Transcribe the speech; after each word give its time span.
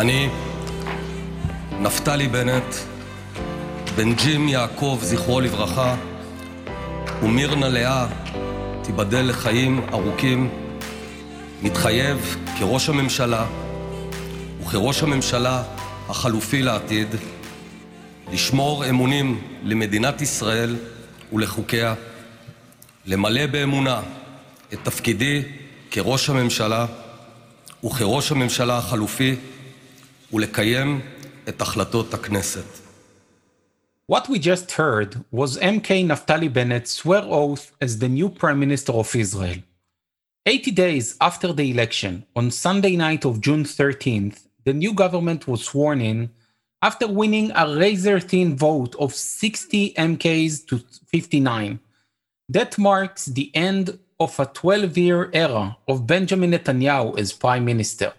אני, 0.00 0.28
נפתלי 1.80 2.28
בנט, 2.28 2.74
בן 3.96 4.14
ג'ים 4.14 4.48
יעקב, 4.48 4.98
זכרו 5.02 5.40
לברכה, 5.40 5.96
ומירנה 7.22 7.68
לאה, 7.68 8.06
תיבדל 8.82 9.28
לחיים 9.28 9.86
ארוכים, 9.92 10.50
מתחייב 11.62 12.36
כראש 12.58 12.88
הממשלה 12.88 13.46
וכראש 14.62 15.02
הממשלה 15.02 15.62
החלופי 16.08 16.62
לעתיד 16.62 17.08
לשמור 18.32 18.88
אמונים 18.88 19.40
למדינת 19.62 20.20
ישראל 20.20 20.76
ולחוקיה, 21.32 21.94
למלא 23.06 23.46
באמונה 23.46 24.00
את 24.72 24.78
תפקידי 24.82 25.42
כראש 25.90 26.30
הממשלה 26.30 26.86
וכראש 27.84 28.32
הממשלה 28.32 28.78
החלופי 28.78 29.36
ולקיים 30.33 31.01
את 31.49 31.61
החלטות 31.61 32.13
הכנסת. 32.13 32.85
What 34.07 34.29
we 34.29 34.37
just 34.37 34.71
heard 34.71 35.23
was 35.31 35.57
MK 35.57 35.89
Naftali 36.11 36.51
Bennett 36.53 36.87
swear 36.87 37.23
oath 37.23 37.71
as 37.81 37.97
the 37.97 38.07
new 38.07 38.29
Prime 38.29 38.59
Minister 38.59 38.93
of 38.93 39.15
Israel. 39.15 39.59
80 40.45 40.71
days 40.71 41.15
after 41.19 41.51
the 41.51 41.71
election, 41.71 42.23
on 42.35 42.51
Sunday 42.51 42.95
night 42.95 43.25
of 43.25 43.41
June 43.41 43.63
13th, 43.63 44.45
the 44.63 44.73
new 44.73 44.93
government 44.93 45.47
was 45.47 45.63
sworn 45.63 46.01
in 46.01 46.29
after 46.83 47.07
winning 47.07 47.51
a 47.55 47.65
razor 47.75 48.19
thin 48.19 48.55
vote 48.55 48.95
of 48.99 49.11
60 49.15 49.93
MKs 49.93 50.67
to 50.67 50.77
59. 51.07 51.79
That 52.49 52.77
marks 52.77 53.25
the 53.25 53.49
end 53.55 53.97
of 54.19 54.39
a 54.39 54.45
12 54.45 54.97
year 54.97 55.31
era 55.33 55.77
of 55.87 56.05
Benjamin 56.05 56.51
Netanyahu 56.51 57.17
as 57.17 57.33
prime 57.33 57.65
minister. 57.65 58.13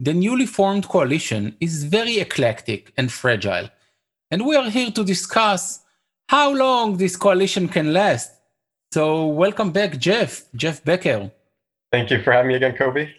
The 0.00 0.14
newly 0.14 0.46
formed 0.46 0.88
coalition 0.88 1.56
is 1.60 1.82
very 1.84 2.18
eclectic 2.20 2.92
and 2.96 3.10
fragile, 3.10 3.68
and 4.30 4.46
we 4.46 4.54
are 4.54 4.70
here 4.70 4.92
to 4.92 5.04
discuss 5.04 5.80
how 6.28 6.54
long 6.54 6.96
this 6.96 7.16
coalition 7.16 7.66
can 7.68 7.92
last. 7.92 8.30
So, 8.92 9.26
welcome 9.26 9.72
back, 9.72 9.98
Jeff, 9.98 10.44
Jeff 10.54 10.84
Becker. 10.84 11.32
Thank 11.90 12.10
you 12.10 12.22
for 12.22 12.32
having 12.32 12.48
me 12.48 12.54
again, 12.54 12.76
Kobe. 12.76 13.10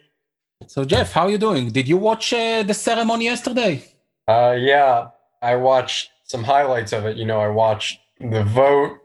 So, 0.67 0.85
Jeff, 0.85 1.11
how 1.11 1.23
are 1.23 1.31
you 1.31 1.37
doing? 1.37 1.69
Did 1.69 1.87
you 1.87 1.97
watch 1.97 2.31
uh, 2.31 2.63
the 2.63 2.73
ceremony 2.73 3.25
yesterday? 3.25 3.83
Uh, 4.27 4.55
yeah, 4.57 5.09
I 5.41 5.57
watched 5.57 6.11
some 6.23 6.43
highlights 6.43 6.93
of 6.93 7.05
it. 7.05 7.17
You 7.17 7.25
know, 7.25 7.41
I 7.41 7.49
watched 7.49 7.99
the 8.19 8.43
vote 8.43 8.99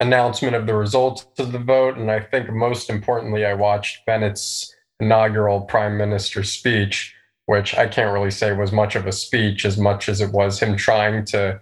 announcement 0.00 0.54
of 0.54 0.66
the 0.66 0.74
results 0.74 1.26
of 1.38 1.52
the 1.52 1.58
vote. 1.58 1.96
And 1.96 2.10
I 2.10 2.20
think 2.20 2.50
most 2.50 2.90
importantly, 2.90 3.44
I 3.44 3.54
watched 3.54 4.06
Bennett's 4.06 4.74
inaugural 5.00 5.60
prime 5.62 5.96
minister 5.96 6.42
speech, 6.42 7.14
which 7.46 7.74
I 7.74 7.86
can't 7.86 8.12
really 8.12 8.30
say 8.30 8.52
was 8.52 8.72
much 8.72 8.96
of 8.96 9.06
a 9.06 9.12
speech 9.12 9.64
as 9.64 9.78
much 9.78 10.08
as 10.08 10.20
it 10.20 10.32
was 10.32 10.60
him 10.60 10.76
trying 10.76 11.24
to 11.26 11.60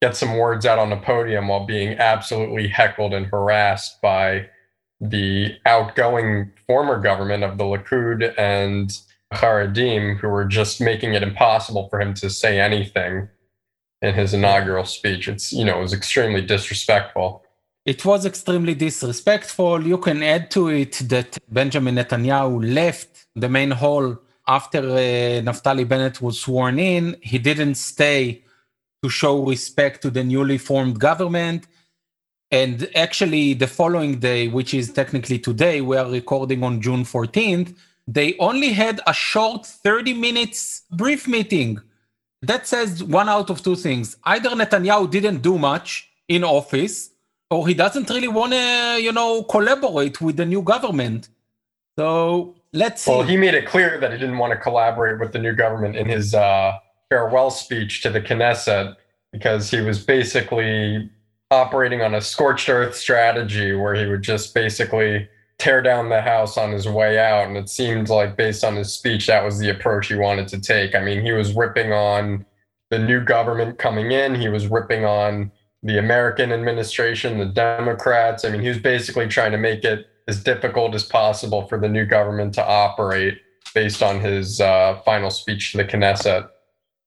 get 0.00 0.16
some 0.16 0.36
words 0.36 0.66
out 0.66 0.78
on 0.78 0.90
the 0.90 0.96
podium 0.96 1.48
while 1.48 1.64
being 1.64 1.96
absolutely 1.98 2.66
heckled 2.68 3.14
and 3.14 3.26
harassed 3.26 4.00
by 4.02 4.48
the 5.00 5.56
outgoing 5.64 6.50
former 6.66 7.00
government 7.00 7.44
of 7.44 7.58
the 7.58 7.64
Likud 7.64 8.34
and 8.38 8.98
Haredim, 9.32 10.18
who 10.18 10.28
were 10.28 10.44
just 10.44 10.80
making 10.80 11.14
it 11.14 11.22
impossible 11.22 11.88
for 11.88 12.00
him 12.00 12.14
to 12.14 12.30
say 12.30 12.60
anything 12.60 13.28
in 14.00 14.14
his 14.14 14.34
inaugural 14.34 14.84
speech. 14.84 15.28
It's, 15.28 15.52
you 15.52 15.64
know, 15.64 15.78
it 15.78 15.82
was 15.82 15.92
extremely 15.92 16.42
disrespectful. 16.42 17.41
It 17.84 18.04
was 18.04 18.24
extremely 18.26 18.74
disrespectful. 18.74 19.84
You 19.84 19.98
can 19.98 20.22
add 20.22 20.52
to 20.52 20.68
it 20.68 20.92
that 21.08 21.36
Benjamin 21.48 21.96
Netanyahu 21.96 22.72
left 22.72 23.26
the 23.34 23.48
main 23.48 23.72
hall 23.72 24.18
after 24.46 24.78
uh, 24.78 25.42
Naftali 25.42 25.86
Bennett 25.88 26.22
was 26.22 26.38
sworn 26.40 26.78
in. 26.78 27.16
He 27.20 27.38
didn't 27.38 27.74
stay 27.74 28.44
to 29.02 29.08
show 29.10 29.44
respect 29.44 30.00
to 30.02 30.10
the 30.10 30.22
newly 30.22 30.58
formed 30.58 31.00
government. 31.00 31.66
And 32.52 32.88
actually, 32.94 33.54
the 33.54 33.66
following 33.66 34.20
day, 34.20 34.46
which 34.46 34.74
is 34.74 34.92
technically 34.92 35.40
today, 35.40 35.80
we 35.80 35.96
are 35.96 36.08
recording 36.08 36.62
on 36.62 36.80
June 36.80 37.02
14th, 37.02 37.74
they 38.06 38.36
only 38.38 38.72
had 38.72 39.00
a 39.08 39.14
short 39.14 39.66
30 39.66 40.14
minutes 40.14 40.82
brief 40.92 41.26
meeting. 41.26 41.80
That 42.42 42.68
says 42.68 43.02
one 43.02 43.28
out 43.28 43.50
of 43.50 43.62
two 43.62 43.74
things. 43.74 44.16
Either 44.22 44.50
Netanyahu 44.50 45.10
didn't 45.10 45.42
do 45.42 45.58
much 45.58 46.10
in 46.28 46.44
office, 46.44 47.11
or 47.52 47.68
he 47.68 47.74
doesn't 47.74 48.08
really 48.10 48.28
want 48.28 48.52
to, 48.52 48.98
you 49.00 49.12
know, 49.12 49.42
collaborate 49.44 50.20
with 50.20 50.36
the 50.36 50.46
new 50.46 50.62
government. 50.62 51.28
So 51.98 52.54
let's 52.72 53.02
see. 53.02 53.10
Well, 53.10 53.22
he 53.22 53.36
made 53.36 53.54
it 53.54 53.66
clear 53.66 54.00
that 54.00 54.12
he 54.12 54.18
didn't 54.18 54.38
want 54.38 54.52
to 54.52 54.58
collaborate 54.58 55.20
with 55.20 55.32
the 55.32 55.38
new 55.38 55.52
government 55.52 55.94
in 55.96 56.08
his 56.08 56.34
uh, 56.34 56.78
farewell 57.10 57.50
speech 57.50 58.02
to 58.02 58.10
the 58.10 58.20
Knesset 58.20 58.96
because 59.32 59.70
he 59.70 59.80
was 59.80 60.02
basically 60.02 61.10
operating 61.50 62.00
on 62.00 62.14
a 62.14 62.20
scorched 62.20 62.68
earth 62.68 62.96
strategy 62.96 63.74
where 63.74 63.94
he 63.94 64.06
would 64.06 64.22
just 64.22 64.54
basically 64.54 65.28
tear 65.58 65.82
down 65.82 66.08
the 66.08 66.22
house 66.22 66.56
on 66.56 66.72
his 66.72 66.88
way 66.88 67.18
out. 67.18 67.46
And 67.46 67.56
it 67.56 67.68
seemed 67.68 68.08
like, 68.08 68.36
based 68.36 68.64
on 68.64 68.74
his 68.74 68.92
speech, 68.92 69.26
that 69.26 69.44
was 69.44 69.58
the 69.58 69.68
approach 69.68 70.08
he 70.08 70.14
wanted 70.14 70.48
to 70.48 70.60
take. 70.60 70.94
I 70.94 71.00
mean, 71.00 71.22
he 71.22 71.32
was 71.32 71.54
ripping 71.54 71.92
on 71.92 72.46
the 72.90 72.98
new 72.98 73.20
government 73.22 73.78
coming 73.78 74.12
in, 74.12 74.34
he 74.34 74.48
was 74.50 74.66
ripping 74.66 75.04
on 75.06 75.50
the 75.82 75.98
American 75.98 76.52
administration, 76.52 77.38
the 77.38 77.46
Democrats. 77.46 78.44
I 78.44 78.50
mean, 78.50 78.60
he 78.60 78.68
was 78.68 78.78
basically 78.78 79.28
trying 79.28 79.52
to 79.52 79.58
make 79.58 79.84
it 79.84 80.06
as 80.28 80.42
difficult 80.42 80.94
as 80.94 81.04
possible 81.04 81.66
for 81.66 81.78
the 81.78 81.88
new 81.88 82.06
government 82.06 82.54
to 82.54 82.64
operate 82.64 83.38
based 83.74 84.02
on 84.02 84.20
his 84.20 84.60
uh, 84.60 85.00
final 85.04 85.30
speech 85.30 85.72
to 85.72 85.78
the 85.78 85.84
Knesset. 85.84 86.48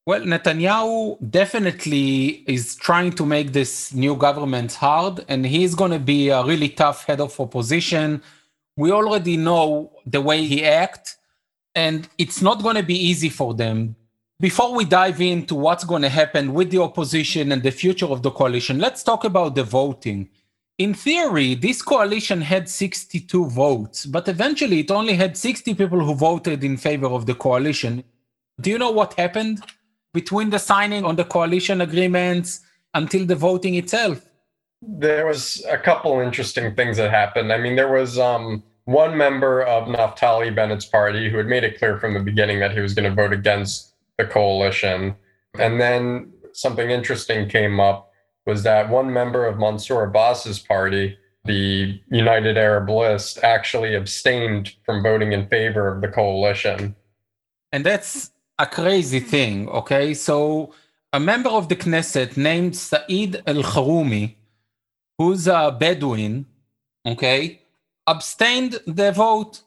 Well, 0.06 0.22
Netanyahu 0.22 1.18
definitely 1.31 2.44
is 2.47 2.75
trying 2.75 3.13
to 3.13 3.25
make 3.25 3.53
this 3.53 3.94
new 3.94 4.16
government 4.16 4.74
hard, 4.74 5.25
and 5.28 5.46
he's 5.46 5.74
going 5.74 5.92
to 5.92 6.00
be 6.00 6.30
a 6.30 6.44
really 6.44 6.69
tough 6.69 7.06
head 7.06 7.19
of 7.19 7.40
opposition. 7.40 8.22
We 8.78 8.92
already 8.92 9.38
know 9.38 9.94
the 10.06 10.22
way 10.22 10.46
he 10.46 10.63
acts, 10.63 11.18
and 11.74 12.07
it's 12.19 12.42
not 12.42 12.62
going 12.62 12.75
to 12.75 12.84
be 12.84 12.96
easy 12.96 13.30
for 13.30 13.56
them 13.56 13.96
before 14.40 14.75
we 14.75 14.84
dive 14.84 15.22
into 15.22 15.56
what's 15.56 15.85
going 15.85 16.01
to 16.01 16.09
happen 16.09 16.53
with 16.53 16.69
the 16.69 16.81
opposition 16.81 17.51
and 17.51 17.63
the 17.63 17.72
future 17.72 18.07
of 18.07 18.22
the 18.22 18.31
coalition, 18.31 18.79
let's 18.79 19.03
talk 19.03 19.23
about 19.23 19.56
the 19.56 19.63
voting. 19.63 20.29
In 20.78 20.94
theory, 20.94 21.56
this 21.56 21.81
coalition 21.81 22.41
had 22.41 22.68
62 22.68 23.45
votes, 23.45 24.06
but 24.06 24.28
eventually 24.28 24.81
it 24.81 24.91
only 24.91 25.13
had 25.13 25.38
60 25.38 25.74
people 25.75 26.03
who 26.03 26.13
voted 26.13 26.66
in 26.66 26.75
favor 26.75 27.07
of 27.07 27.25
the 27.25 27.34
coalition. 27.34 28.03
Do 28.59 28.69
you 28.69 28.78
know 28.78 28.91
what 28.91 29.13
happened 29.13 29.63
between 30.13 30.50
the 30.50 30.59
signing 30.59 31.06
on 31.06 31.16
the 31.16 31.24
coalition 31.24 31.79
agreements 31.79 32.59
until 32.94 33.25
the 33.25 33.35
voting 33.35 33.75
itself? 33.75 34.29
There 34.81 35.25
was 35.25 35.66
a 35.69 35.78
couple 35.78 36.19
interesting 36.19 36.75
things 36.75 36.97
that 36.97 37.09
happened. 37.09 37.53
I 37.53 37.57
mean, 37.57 37.78
there 37.78 37.91
was 37.91 38.19
um, 38.19 38.62
one 38.84 39.18
member 39.18 39.63
of 39.63 39.88
Naftali 39.88 40.53
Bennett's 40.53 40.85
party 40.85 41.29
who 41.29 41.38
had 41.38 41.47
made 41.47 41.63
it 41.63 41.79
clear 41.79 41.97
from 41.97 42.13
the 42.13 42.19
beginning 42.19 42.59
that 42.59 42.74
he 42.74 42.81
was 42.81 42.94
going 42.94 43.09
to 43.09 43.16
vote 43.16 43.31
against 43.31 43.94
the 44.17 44.25
coalition. 44.25 45.15
And 45.57 45.79
then 45.79 46.31
something 46.53 46.89
interesting 46.89 47.49
came 47.49 47.79
up 47.79 48.11
was 48.45 48.63
that 48.63 48.89
one 48.89 49.11
member 49.11 49.45
of 49.45 49.57
Mansour 49.57 50.03
Abbas's 50.03 50.59
party, 50.59 51.17
the 51.45 51.99
United 52.09 52.57
Arab 52.57 52.89
List, 52.89 53.39
actually 53.43 53.95
abstained 53.95 54.75
from 54.85 55.01
voting 55.01 55.31
in 55.31 55.47
favor 55.47 55.87
of 55.87 56.01
the 56.01 56.07
coalition. 56.07 56.95
And 57.71 57.85
that's 57.85 58.31
a 58.59 58.65
crazy 58.65 59.19
thing, 59.19 59.67
okay? 59.69 60.13
So 60.13 60.73
a 61.11 61.19
member 61.19 61.50
of 61.50 61.69
the 61.69 61.75
Knesset 61.75 62.38
named 62.38 62.75
Saeed 62.75 63.41
Al 63.47 63.63
Kharoumi, 63.63 64.35
who's 65.18 65.47
a 65.47 65.75
Bedouin, 65.77 66.45
okay, 67.06 67.61
abstained 68.07 68.79
the 68.85 69.11
vote. 69.11 69.61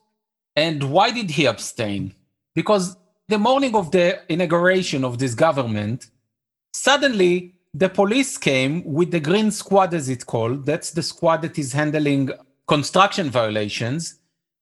And 0.54 0.90
why 0.90 1.10
did 1.10 1.30
he 1.30 1.46
abstain? 1.46 2.14
Because 2.54 2.96
the 3.28 3.38
morning 3.38 3.74
of 3.74 3.90
the 3.90 4.20
inauguration 4.32 5.04
of 5.04 5.18
this 5.18 5.34
government, 5.34 6.10
suddenly 6.72 7.54
the 7.74 7.88
police 7.88 8.38
came 8.38 8.82
with 8.84 9.10
the 9.10 9.20
Green 9.20 9.50
Squad, 9.50 9.92
as 9.92 10.08
it's 10.08 10.24
called. 10.24 10.64
That's 10.64 10.90
the 10.90 11.02
squad 11.02 11.42
that 11.42 11.58
is 11.58 11.72
handling 11.72 12.30
construction 12.66 13.28
violations. 13.28 14.18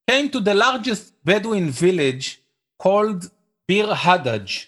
Came 0.08 0.28
to 0.30 0.40
the 0.40 0.54
largest 0.54 1.12
Bedouin 1.24 1.70
village 1.70 2.42
called 2.78 3.30
Bir 3.68 3.86
Hadaj, 3.86 4.66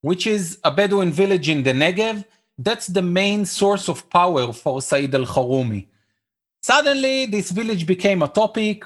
which 0.00 0.26
is 0.26 0.58
a 0.64 0.70
Bedouin 0.72 1.12
village 1.12 1.48
in 1.48 1.62
the 1.62 1.72
Negev. 1.72 2.24
That's 2.58 2.88
the 2.88 3.02
main 3.02 3.44
source 3.44 3.88
of 3.88 4.08
power 4.10 4.52
for 4.52 4.82
Said 4.82 5.14
al 5.14 5.24
Kharoumi. 5.24 5.86
Suddenly, 6.62 7.26
this 7.26 7.52
village 7.52 7.86
became 7.86 8.22
a 8.22 8.28
topic, 8.28 8.84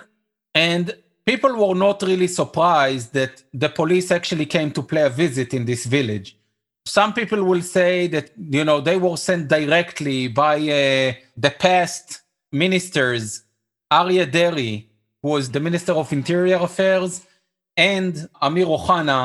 and 0.55 0.95
people 1.31 1.55
were 1.63 1.79
not 1.87 2.03
really 2.03 2.27
surprised 2.27 3.09
that 3.13 3.35
the 3.63 3.69
police 3.69 4.11
actually 4.19 4.47
came 4.47 4.71
to 4.73 4.83
play 4.83 5.03
a 5.03 5.15
visit 5.25 5.55
in 5.59 5.65
this 5.65 5.83
village. 5.97 6.29
Some 6.99 7.13
people 7.19 7.45
will 7.51 7.63
say 7.79 8.09
that 8.15 8.27
you 8.57 8.65
know 8.69 8.79
they 8.81 8.99
were 9.05 9.17
sent 9.29 9.45
directly 9.57 10.21
by 10.45 10.57
uh, 10.57 11.13
the 11.45 11.53
past 11.67 12.23
ministers, 12.63 13.25
Aryeh 13.99 14.31
Deri, 14.37 14.73
who 15.23 15.29
was 15.37 15.45
the 15.55 15.63
Minister 15.69 15.93
of 15.93 16.13
Interior 16.21 16.61
Affairs, 16.69 17.13
and 17.77 18.13
Amir 18.47 18.67
Ohana, 18.77 19.21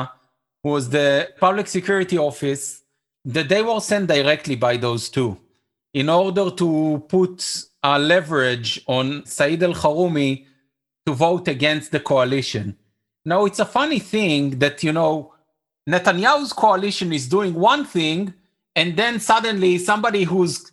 who 0.62 0.70
was 0.76 0.84
the 0.98 1.10
public 1.44 1.66
security 1.78 2.18
office 2.30 2.64
that 3.34 3.48
they 3.48 3.62
were 3.68 3.80
sent 3.80 4.06
directly 4.16 4.56
by 4.66 4.74
those 4.76 5.04
two 5.16 5.30
in 6.00 6.08
order 6.08 6.46
to 6.62 7.02
put 7.08 7.38
a 7.82 7.98
leverage 7.98 8.70
on 8.86 9.06
Said 9.26 9.62
al 9.68 9.74
Harumi 9.82 10.32
to 11.06 11.14
vote 11.14 11.48
against 11.48 11.92
the 11.92 12.00
coalition. 12.00 12.76
Now, 13.24 13.44
it's 13.44 13.60
a 13.60 13.64
funny 13.64 13.98
thing 14.00 14.58
that, 14.58 14.82
you 14.82 14.92
know, 14.92 15.32
Netanyahu's 15.88 16.52
coalition 16.52 17.12
is 17.12 17.28
doing 17.28 17.54
one 17.54 17.84
thing, 17.84 18.34
and 18.74 18.96
then 18.96 19.20
suddenly 19.20 19.78
somebody 19.78 20.24
who's 20.24 20.72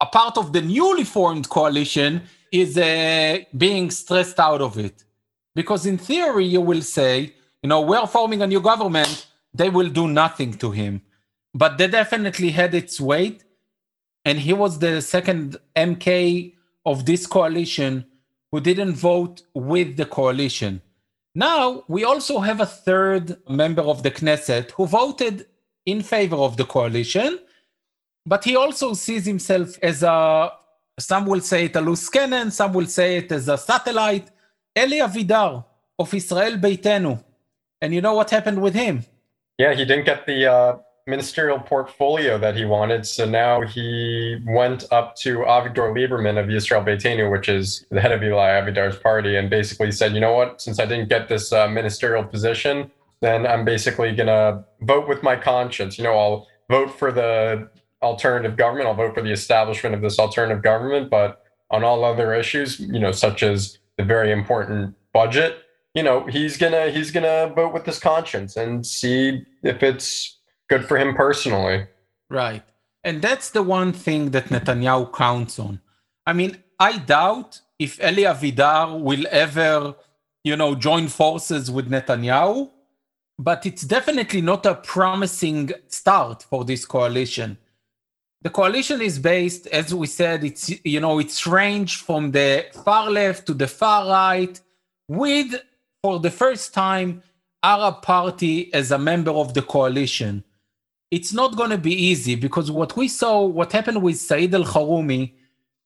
a 0.00 0.06
part 0.06 0.36
of 0.36 0.52
the 0.52 0.60
newly 0.60 1.04
formed 1.04 1.48
coalition 1.48 2.22
is 2.52 2.76
uh, 2.76 3.38
being 3.56 3.90
stressed 3.90 4.40
out 4.40 4.60
of 4.60 4.76
it. 4.78 5.04
Because 5.54 5.86
in 5.86 5.98
theory, 5.98 6.46
you 6.46 6.60
will 6.60 6.82
say, 6.82 7.34
you 7.62 7.68
know, 7.68 7.80
we're 7.80 8.06
forming 8.06 8.42
a 8.42 8.46
new 8.46 8.60
government, 8.60 9.26
they 9.54 9.68
will 9.68 9.88
do 9.88 10.08
nothing 10.08 10.54
to 10.54 10.70
him. 10.70 11.02
But 11.54 11.78
they 11.78 11.88
definitely 11.88 12.50
had 12.50 12.74
its 12.74 13.00
weight. 13.00 13.44
And 14.24 14.38
he 14.38 14.52
was 14.52 14.78
the 14.78 15.00
second 15.00 15.56
MK 15.76 16.54
of 16.84 17.06
this 17.06 17.26
coalition 17.26 18.04
who 18.50 18.60
didn't 18.60 18.94
vote 18.94 19.42
with 19.54 19.96
the 19.96 20.06
coalition. 20.06 20.82
Now, 21.34 21.84
we 21.86 22.04
also 22.04 22.40
have 22.40 22.60
a 22.60 22.66
third 22.66 23.36
member 23.48 23.82
of 23.82 24.02
the 24.02 24.10
Knesset 24.10 24.72
who 24.72 24.86
voted 24.86 25.46
in 25.86 26.02
favor 26.02 26.36
of 26.36 26.56
the 26.56 26.64
coalition, 26.64 27.38
but 28.26 28.44
he 28.44 28.56
also 28.56 28.94
sees 28.94 29.24
himself 29.26 29.78
as 29.82 30.02
a, 30.02 30.52
some 30.98 31.26
will 31.26 31.40
say 31.40 31.66
it 31.66 31.76
a 31.76 31.80
loose 31.80 32.08
cannon, 32.08 32.50
some 32.50 32.72
will 32.72 32.86
say 32.86 33.18
it 33.18 33.30
as 33.32 33.48
a 33.48 33.56
satellite, 33.56 34.28
Eli 34.76 34.98
Avidar 34.98 35.64
of 35.98 36.12
Israel 36.12 36.56
Beitenu. 36.58 37.22
And 37.80 37.94
you 37.94 38.00
know 38.00 38.14
what 38.14 38.30
happened 38.30 38.60
with 38.60 38.74
him? 38.74 39.04
Yeah, 39.58 39.74
he 39.74 39.84
didn't 39.84 40.04
get 40.04 40.26
the 40.26 40.46
uh, 40.46 40.78
ministerial 41.10 41.58
portfolio 41.58 42.38
that 42.38 42.56
he 42.56 42.64
wanted. 42.64 43.04
So 43.06 43.26
now 43.26 43.62
he 43.62 44.40
went 44.46 44.84
up 44.90 45.16
to 45.16 45.38
Avigdor 45.38 45.92
Lieberman 45.92 46.38
of 46.38 46.46
Yisrael 46.46 46.84
Beitenu, 46.84 47.30
which 47.30 47.48
is 47.48 47.84
the 47.90 48.00
head 48.00 48.12
of 48.12 48.22
Eli 48.22 48.48
Avidar's 48.48 48.96
party, 48.96 49.36
and 49.36 49.50
basically 49.50 49.92
said, 49.92 50.14
you 50.14 50.20
know 50.20 50.32
what, 50.32 50.62
since 50.62 50.78
I 50.78 50.86
didn't 50.86 51.08
get 51.08 51.28
this 51.28 51.52
uh, 51.52 51.68
ministerial 51.68 52.24
position, 52.24 52.90
then 53.20 53.46
I'm 53.46 53.64
basically 53.64 54.14
going 54.14 54.28
to 54.28 54.64
vote 54.82 55.08
with 55.08 55.22
my 55.22 55.36
conscience. 55.36 55.98
You 55.98 56.04
know, 56.04 56.16
I'll 56.16 56.48
vote 56.70 56.98
for 56.98 57.12
the 57.12 57.68
alternative 58.02 58.56
government. 58.56 58.88
I'll 58.88 58.94
vote 58.94 59.14
for 59.14 59.22
the 59.22 59.32
establishment 59.32 59.94
of 59.94 60.00
this 60.00 60.18
alternative 60.18 60.62
government. 60.62 61.10
But 61.10 61.44
on 61.70 61.84
all 61.84 62.04
other 62.04 62.32
issues, 62.34 62.80
you 62.80 62.98
know, 62.98 63.12
such 63.12 63.42
as 63.42 63.78
the 63.98 64.04
very 64.04 64.32
important 64.32 64.94
budget, 65.12 65.58
you 65.94 66.02
know, 66.02 66.24
he's 66.26 66.56
gonna 66.56 66.90
he's 66.90 67.10
gonna 67.10 67.52
vote 67.54 67.72
with 67.72 67.84
his 67.84 67.98
conscience 67.98 68.56
and 68.56 68.86
see 68.86 69.44
if 69.62 69.82
it's 69.82 70.38
good 70.70 70.86
for 70.86 70.96
him 70.96 71.14
personally. 71.14 71.86
Right. 72.30 72.62
And 73.04 73.20
that's 73.20 73.50
the 73.50 73.62
one 73.62 73.92
thing 73.92 74.30
that 74.30 74.46
Netanyahu 74.46 75.12
counts 75.12 75.58
on. 75.58 75.80
I 76.26 76.32
mean, 76.32 76.56
I 76.78 76.98
doubt 76.98 77.60
if 77.78 78.02
Eli 78.02 78.22
Avidar 78.22 78.98
will 79.00 79.26
ever, 79.30 79.94
you 80.44 80.56
know, 80.56 80.74
join 80.74 81.08
forces 81.08 81.70
with 81.70 81.90
Netanyahu, 81.90 82.70
but 83.38 83.66
it's 83.66 83.82
definitely 83.82 84.42
not 84.42 84.64
a 84.66 84.74
promising 84.74 85.72
start 85.88 86.42
for 86.42 86.64
this 86.64 86.84
coalition. 86.84 87.58
The 88.42 88.50
coalition 88.50 89.00
is 89.02 89.18
based, 89.18 89.66
as 89.66 89.94
we 89.94 90.06
said, 90.06 90.44
it's 90.44 90.70
you 90.84 91.00
know, 91.00 91.18
it's 91.18 91.46
ranged 91.46 92.02
from 92.02 92.30
the 92.30 92.66
far 92.84 93.10
left 93.10 93.46
to 93.46 93.54
the 93.54 93.66
far 93.66 94.08
right, 94.08 94.58
with 95.08 95.54
for 96.02 96.20
the 96.20 96.30
first 96.30 96.72
time 96.72 97.22
Arab 97.62 98.02
Party 98.02 98.72
as 98.72 98.90
a 98.90 98.98
member 98.98 99.30
of 99.30 99.52
the 99.52 99.62
coalition 99.62 100.44
it's 101.10 101.32
not 101.32 101.56
going 101.56 101.70
to 101.70 101.78
be 101.78 101.92
easy 101.92 102.34
because 102.34 102.70
what 102.70 102.96
we 102.96 103.08
saw, 103.08 103.44
what 103.44 103.72
happened 103.72 104.02
with 104.02 104.16
Said 104.16 104.54
al 104.54 104.64
Harumi, 104.64 105.32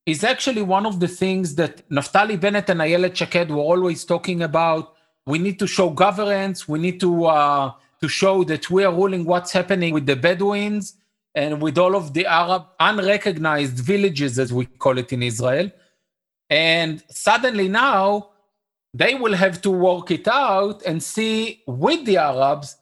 is 0.06 0.22
actually 0.22 0.60
one 0.62 0.84
of 0.84 1.00
the 1.00 1.08
things 1.08 1.54
that 1.54 1.88
Naftali 1.88 2.38
Bennett 2.38 2.68
and 2.68 2.80
Ayelet 2.80 3.16
Shaked 3.16 3.48
were 3.50 3.56
always 3.72 4.04
talking 4.04 4.42
about. 4.42 4.94
We 5.26 5.38
need 5.38 5.58
to 5.60 5.66
show 5.66 5.88
governance. 5.88 6.68
We 6.68 6.78
need 6.78 7.00
to 7.00 7.24
uh, 7.24 7.72
to 8.02 8.08
show 8.08 8.44
that 8.44 8.68
we 8.70 8.84
are 8.84 8.92
ruling 8.92 9.24
what's 9.24 9.52
happening 9.52 9.94
with 9.94 10.04
the 10.04 10.16
Bedouins 10.16 10.94
and 11.34 11.62
with 11.62 11.78
all 11.78 11.96
of 11.96 12.12
the 12.12 12.26
Arab 12.26 12.66
unrecognized 12.78 13.78
villages, 13.78 14.38
as 14.38 14.52
we 14.52 14.66
call 14.66 14.98
it 14.98 15.10
in 15.12 15.22
Israel. 15.22 15.70
And 16.50 17.02
suddenly 17.08 17.68
now 17.68 18.30
they 18.92 19.14
will 19.14 19.34
have 19.34 19.62
to 19.62 19.70
work 19.70 20.10
it 20.10 20.28
out 20.28 20.82
and 20.82 21.02
see 21.02 21.62
with 21.66 22.04
the 22.04 22.18
Arabs 22.18 22.76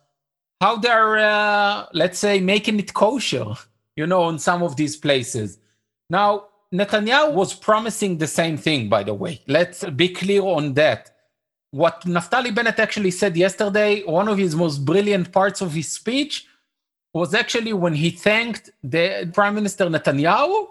how 0.62 0.76
they're 0.76 1.18
uh, 1.18 1.86
let's 1.92 2.20
say 2.20 2.34
making 2.38 2.78
it 2.78 2.94
kosher 2.94 3.48
you 3.96 4.06
know 4.06 4.28
in 4.28 4.38
some 4.38 4.62
of 4.62 4.76
these 4.76 4.96
places. 4.96 5.58
Now 6.08 6.30
netanyahu 6.72 7.34
was 7.34 7.52
promising 7.52 8.12
the 8.18 8.30
same 8.40 8.56
thing 8.56 8.88
by 8.88 9.02
the 9.02 9.14
way. 9.22 9.34
Let's 9.56 9.78
be 10.02 10.08
clear 10.20 10.42
on 10.42 10.74
that. 10.74 11.02
What 11.72 11.96
naftali 12.02 12.54
bennett 12.54 12.78
actually 12.78 13.10
said 13.10 13.36
yesterday 13.36 13.92
one 14.04 14.28
of 14.28 14.38
his 14.38 14.54
most 14.54 14.78
brilliant 14.90 15.32
parts 15.32 15.60
of 15.62 15.72
his 15.78 15.88
speech 16.00 16.46
was 17.12 17.34
actually 17.34 17.72
when 17.72 17.94
he 18.02 18.10
thanked 18.10 18.70
the 18.94 19.06
prime 19.34 19.56
minister 19.56 19.86
netanyahu 19.86 20.68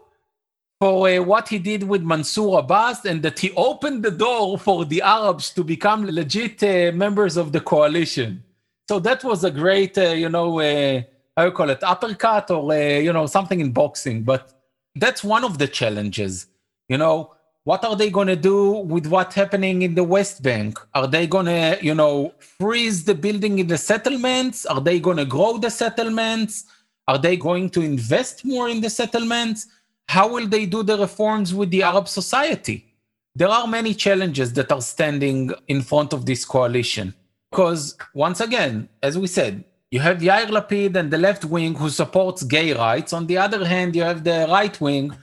for 0.79 1.09
uh, 1.09 1.21
what 1.31 1.49
he 1.49 1.59
did 1.59 1.83
with 1.83 2.01
Mansour 2.01 2.59
Abbas 2.59 3.05
and 3.05 3.21
that 3.21 3.37
he 3.37 3.51
opened 3.69 4.03
the 4.03 4.15
door 4.25 4.57
for 4.57 4.85
the 4.85 5.01
Arabs 5.01 5.51
to 5.55 5.63
become 5.63 5.99
legit 6.05 6.63
uh, 6.63 6.91
members 7.05 7.35
of 7.37 7.51
the 7.51 7.61
coalition. 7.61 8.43
So 8.91 8.99
that 8.99 9.23
was 9.23 9.45
a 9.45 9.51
great, 9.51 9.97
uh, 9.97 10.09
you 10.23 10.27
know, 10.27 10.59
uh, 10.59 11.01
how 11.37 11.45
you 11.45 11.51
call 11.53 11.69
it, 11.69 11.81
uppercut 11.81 12.51
or, 12.51 12.73
uh, 12.73 12.75
you 12.75 13.13
know, 13.13 13.25
something 13.25 13.61
in 13.61 13.71
boxing. 13.71 14.23
But 14.23 14.53
that's 14.95 15.23
one 15.23 15.45
of 15.45 15.57
the 15.57 15.69
challenges. 15.69 16.47
You 16.89 16.97
know, 16.97 17.33
what 17.63 17.85
are 17.85 17.95
they 17.95 18.09
going 18.09 18.27
to 18.27 18.35
do 18.35 18.71
with 18.93 19.07
what's 19.07 19.33
happening 19.33 19.83
in 19.83 19.95
the 19.95 20.03
West 20.03 20.43
Bank? 20.43 20.77
Are 20.93 21.07
they 21.07 21.25
going 21.25 21.45
to, 21.45 21.79
you 21.81 21.95
know, 21.95 22.33
freeze 22.59 23.05
the 23.05 23.15
building 23.15 23.59
in 23.59 23.67
the 23.67 23.77
settlements? 23.77 24.65
Are 24.65 24.81
they 24.81 24.99
going 24.99 25.15
to 25.23 25.25
grow 25.25 25.57
the 25.57 25.69
settlements? 25.69 26.65
Are 27.07 27.17
they 27.17 27.37
going 27.37 27.69
to 27.69 27.81
invest 27.81 28.43
more 28.43 28.67
in 28.67 28.81
the 28.81 28.89
settlements? 28.89 29.67
How 30.09 30.27
will 30.27 30.47
they 30.47 30.65
do 30.65 30.83
the 30.83 30.97
reforms 30.97 31.53
with 31.53 31.69
the 31.69 31.83
Arab 31.83 32.09
society? 32.09 32.93
There 33.35 33.47
are 33.47 33.67
many 33.67 33.93
challenges 33.93 34.51
that 34.51 34.69
are 34.69 34.81
standing 34.81 35.53
in 35.69 35.81
front 35.81 36.11
of 36.11 36.25
this 36.25 36.43
coalition. 36.43 37.13
Because 37.51 37.97
once 38.13 38.39
again, 38.39 38.89
as 39.03 39.17
we 39.17 39.27
said, 39.27 39.65
you 39.91 39.99
have 39.99 40.19
Yair 40.19 40.47
Lapid 40.47 40.95
and 40.95 41.11
the 41.11 41.17
left 41.17 41.43
wing 41.43 41.75
who 41.75 41.89
supports 41.89 42.43
gay 42.43 42.73
rights. 42.73 43.11
On 43.11 43.27
the 43.27 43.37
other 43.37 43.65
hand, 43.65 43.93
you 43.95 44.03
have 44.03 44.23
the 44.23 44.47
right 44.49 44.79
wing 44.79 45.13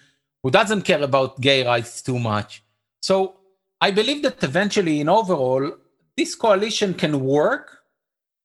who 0.42 0.50
doesn't 0.50 0.82
care 0.82 1.02
about 1.02 1.40
gay 1.40 1.66
rights 1.66 2.02
too 2.02 2.18
much. 2.18 2.62
So 3.00 3.36
I 3.80 3.90
believe 3.90 4.22
that 4.24 4.44
eventually, 4.44 5.00
in 5.00 5.08
overall, 5.08 5.72
this 6.16 6.34
coalition 6.34 6.92
can 6.94 7.20
work 7.20 7.78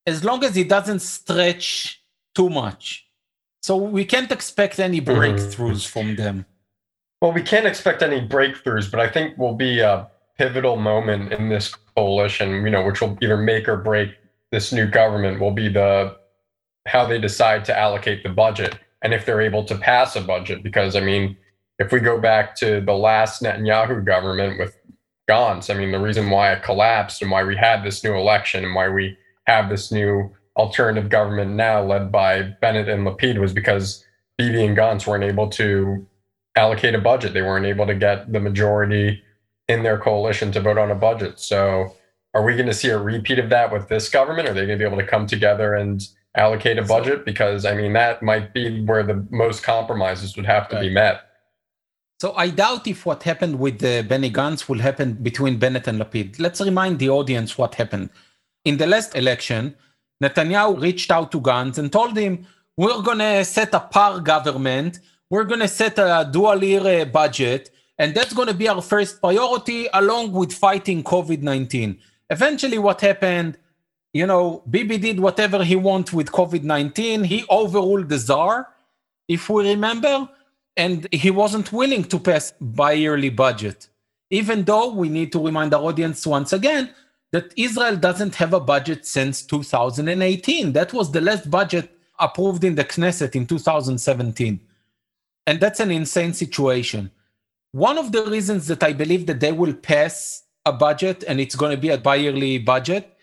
as 0.06 0.24
long 0.24 0.44
as 0.46 0.56
it 0.56 0.70
doesn't 0.70 1.00
stretch 1.00 2.02
too 2.34 2.50
much. 2.50 3.08
So 3.62 3.76
we 3.76 4.06
can't 4.06 4.32
expect 4.32 4.80
any 4.80 5.02
mm-hmm. 5.02 5.20
breakthroughs 5.20 5.84
mm-hmm. 5.84 6.00
from 6.00 6.16
them. 6.16 6.46
Well, 7.22 7.34
we 7.34 7.42
can't 7.42 7.66
expect 7.66 8.02
any 8.02 8.26
breakthroughs, 8.26 8.90
but 8.90 9.00
I 9.00 9.10
think 9.10 9.38
will 9.38 9.56
be 9.56 9.80
a 9.80 10.10
pivotal 10.38 10.76
moment 10.78 11.34
in 11.34 11.50
this 11.50 11.74
coalition, 11.96 12.64
you 12.64 12.70
know, 12.70 12.86
which 12.86 13.02
will 13.02 13.18
either 13.22 13.38
make 13.38 13.68
or 13.68 13.78
break 13.78 14.10
this 14.52 14.72
new 14.72 14.88
government, 14.88 15.40
will 15.40 15.52
be 15.52 15.70
the 15.70 16.16
how 16.86 17.06
they 17.06 17.20
decide 17.20 17.64
to 17.66 17.78
allocate 17.78 18.24
the 18.24 18.30
budget 18.30 18.78
and 19.04 19.14
if 19.14 19.26
they're 19.26 19.42
able 19.42 19.64
to 19.66 19.76
pass 19.76 20.16
a 20.16 20.22
budget. 20.22 20.64
Because 20.64 20.96
I 20.96 21.00
mean, 21.00 21.38
if 21.80 21.92
we 21.92 22.00
go 22.00 22.20
back 22.20 22.56
to 22.58 22.82
the 22.82 22.94
last 22.94 23.42
Netanyahu 23.42 24.06
government 24.06 24.60
with 24.60 24.78
Gantz, 25.30 25.74
I 25.74 25.78
mean, 25.78 25.92
the 25.92 26.00
reason 26.00 26.30
why 26.30 26.52
it 26.52 26.64
collapsed 26.64 27.22
and 27.22 27.32
why 27.32 27.44
we 27.44 27.56
had 27.56 27.84
this 27.84 28.04
new 28.04 28.16
election 28.16 28.66
and 28.66 28.76
why 28.76 28.90
we 28.90 29.18
have 29.48 29.70
this 29.70 29.92
new 29.92 30.32
alternative 30.56 31.10
government 31.10 31.52
now 31.52 31.84
led 31.84 32.12
by 32.12 32.42
Bennett 32.62 32.90
and 32.90 33.08
Lapid 33.08 33.40
was 33.40 33.54
because 33.54 34.06
Bibi 34.38 34.66
and 34.66 34.78
Gantz 34.78 35.08
weren't 35.08 35.24
able 35.24 35.50
to 35.50 36.06
allocate 36.56 36.96
a 36.96 37.00
budget. 37.00 37.34
They 37.34 37.42
weren't 37.42 37.66
able 37.66 37.88
to 37.88 37.96
get 37.96 38.32
the 38.32 38.40
majority 38.40 39.23
in 39.68 39.84
their 39.84 39.98
coalition 39.98 40.52
to 40.52 40.62
vote 40.62 40.78
on 40.78 40.92
a 40.92 40.96
budget. 40.96 41.40
So, 41.40 41.96
are 42.34 42.44
we 42.44 42.56
going 42.56 42.68
to 42.68 42.74
see 42.74 42.90
a 42.90 42.98
repeat 42.98 43.40
of 43.40 43.50
that 43.50 43.72
with 43.72 43.90
this 43.90 44.10
government? 44.10 44.50
Are 44.50 44.54
they 44.54 44.66
going 44.66 44.80
to 44.80 44.84
be 44.84 44.88
able 44.88 44.98
to 44.98 45.06
come 45.06 45.28
together 45.28 45.76
and 45.76 46.06
allocate 46.36 46.80
a 46.80 46.84
budget? 46.84 47.26
Because 47.26 47.64
I 47.66 47.76
mean, 47.76 47.94
that 47.94 48.24
might 48.24 48.54
be 48.54 48.84
where 48.86 49.04
the 49.04 49.26
most 49.30 49.64
compromises 49.64 50.36
would 50.36 50.46
have 50.46 50.68
to 50.70 50.76
right. 50.76 50.82
be 50.82 50.90
met. 50.90 51.22
So 52.20 52.34
I 52.36 52.50
doubt 52.50 52.88
if 52.88 53.06
what 53.06 53.24
happened 53.24 53.60
with 53.60 53.80
the 53.80 54.06
Benny 54.08 54.32
Gantz 54.32 54.70
will 54.70 54.80
happen 54.80 55.14
between 55.14 55.60
Bennett 55.60 55.88
and 55.88 56.00
Lapid. 56.00 56.40
Let's 56.40 56.62
remind 56.62 57.00
the 57.00 57.10
audience 57.10 57.58
what 57.58 57.76
happened. 57.76 58.10
In 58.64 58.78
the 58.78 58.88
last 58.88 59.16
election, 59.16 59.76
Netanyahu 60.24 60.82
reached 60.82 61.12
out 61.12 61.32
to 61.34 61.42
Gantz 61.42 61.78
and 61.78 61.92
told 61.92 62.16
him, 62.18 62.48
we're 62.78 63.02
going 63.02 63.20
to 63.20 63.44
set 63.44 63.74
a 63.74 63.82
par 63.82 64.22
government. 64.22 65.00
We're 65.30 65.44
going 65.44 65.60
to 65.60 65.68
set 65.68 66.00
a 66.00 66.28
dual 66.32 66.64
year 66.64 67.06
budget 67.06 67.70
and 68.04 68.14
that's 68.14 68.34
going 68.34 68.50
to 68.50 68.54
be 68.54 68.68
our 68.68 68.82
first 68.82 69.22
priority 69.22 69.88
along 69.94 70.34
with 70.34 70.52
fighting 70.52 71.04
COVID 71.04 71.42
19. 71.42 71.98
Eventually, 72.30 72.78
what 72.78 73.00
happened? 73.02 73.58
you 74.14 74.28
know, 74.28 74.64
Bibi 74.70 75.00
did 75.00 75.20
whatever 75.20 75.64
he 75.64 75.76
wanted 75.76 76.14
with 76.14 76.32
COVID 76.32 76.64
19. 76.64 77.24
He 77.24 77.44
overruled 77.50 78.10
the 78.10 78.20
czar, 78.20 78.70
if 79.28 79.50
we 79.50 79.70
remember, 79.70 80.30
and 80.78 81.08
he 81.12 81.32
wasn't 81.32 81.74
willing 81.74 82.04
to 82.06 82.20
pass 82.20 82.54
bi 82.62 82.94
yearly 82.94 83.30
budget. 83.30 83.88
Even 84.30 84.64
though 84.64 84.94
we 84.94 85.10
need 85.10 85.32
to 85.32 85.44
remind 85.44 85.74
our 85.74 85.84
audience 85.84 86.26
once 86.26 86.54
again 86.54 86.94
that 87.32 87.52
Israel 87.58 87.98
doesn't 87.98 88.36
have 88.36 88.54
a 88.54 88.60
budget 88.60 89.06
since 89.08 89.42
2018. 89.42 90.72
That 90.74 90.94
was 90.94 91.12
the 91.12 91.22
last 91.22 91.50
budget 91.50 91.90
approved 92.20 92.64
in 92.64 92.76
the 92.76 92.86
Knesset 92.86 93.36
in 93.36 93.48
2017. 93.48 94.60
And 95.48 95.60
that's 95.60 95.80
an 95.80 95.90
insane 95.90 96.34
situation. 96.34 97.10
One 97.74 97.98
of 97.98 98.12
the 98.12 98.24
reasons 98.28 98.68
that 98.68 98.84
I 98.84 98.94
believe 98.94 99.26
that 99.26 99.40
they 99.40 99.52
will 99.52 99.74
pass 99.74 100.44
a 100.64 100.72
budget 100.72 101.24
and 101.28 101.40
it's 101.40 101.56
going 101.56 101.72
to 101.72 101.82
be 101.82 101.90
a 101.90 101.98
bi 101.98 102.18
yearly 102.18 102.60
budget 102.60 103.18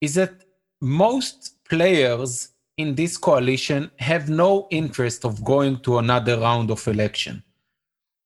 is 0.00 0.16
that 0.16 0.42
most 0.80 1.62
players 1.70 2.48
in 2.76 2.96
this 2.96 3.16
coalition 3.16 3.92
have 4.00 4.28
no 4.28 4.66
interest 4.72 5.24
of 5.24 5.44
going 5.44 5.78
to 5.82 5.98
another 5.98 6.36
round 6.40 6.72
of 6.72 6.86
election. 6.88 7.44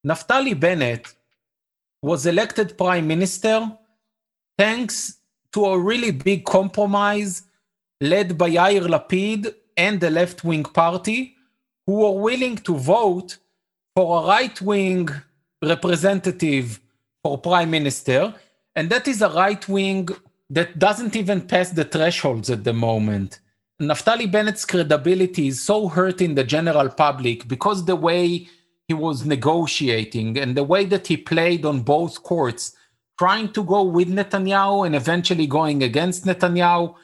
Naftali 0.06 0.58
Bennett 0.58 1.12
was 2.00 2.24
elected 2.24 2.78
prime 2.78 3.06
minister 3.06 3.70
thanks 4.56 5.18
to 5.52 5.66
a 5.66 5.78
really 5.78 6.10
big 6.10 6.46
compromise 6.46 7.42
led 8.00 8.38
by 8.38 8.48
Yair 8.48 8.88
Lapid 8.88 9.54
and 9.76 10.00
the 10.00 10.08
left 10.08 10.42
wing 10.42 10.64
party, 10.64 11.36
who 11.86 11.96
were 11.96 12.18
willing 12.18 12.56
to 12.56 12.74
vote 12.78 13.36
for 13.94 14.22
a 14.22 14.26
right 14.26 14.58
wing 14.62 15.10
representative 15.62 16.80
for 17.22 17.38
prime 17.38 17.70
minister. 17.70 18.34
And 18.74 18.90
that 18.90 19.08
is 19.08 19.22
a 19.22 19.30
right 19.30 19.66
wing 19.68 20.08
that 20.50 20.78
doesn't 20.78 21.16
even 21.16 21.40
pass 21.42 21.70
the 21.70 21.84
thresholds 21.84 22.50
at 22.50 22.64
the 22.64 22.72
moment. 22.72 23.40
Naftali 23.80 24.30
Bennett's 24.30 24.64
credibility 24.64 25.48
is 25.48 25.62
so 25.62 25.88
hurt 25.88 26.20
in 26.20 26.34
the 26.34 26.44
general 26.44 26.88
public 26.88 27.46
because 27.46 27.84
the 27.84 27.96
way 27.96 28.48
he 28.88 28.94
was 28.94 29.26
negotiating 29.26 30.38
and 30.38 30.56
the 30.56 30.64
way 30.64 30.84
that 30.86 31.06
he 31.06 31.16
played 31.16 31.64
on 31.66 31.82
both 31.82 32.22
courts, 32.22 32.74
trying 33.18 33.52
to 33.52 33.64
go 33.64 33.82
with 33.82 34.08
Netanyahu 34.08 34.86
and 34.86 34.94
eventually 34.94 35.46
going 35.46 35.82
against 35.82 36.24
Netanyahu, 36.24 36.94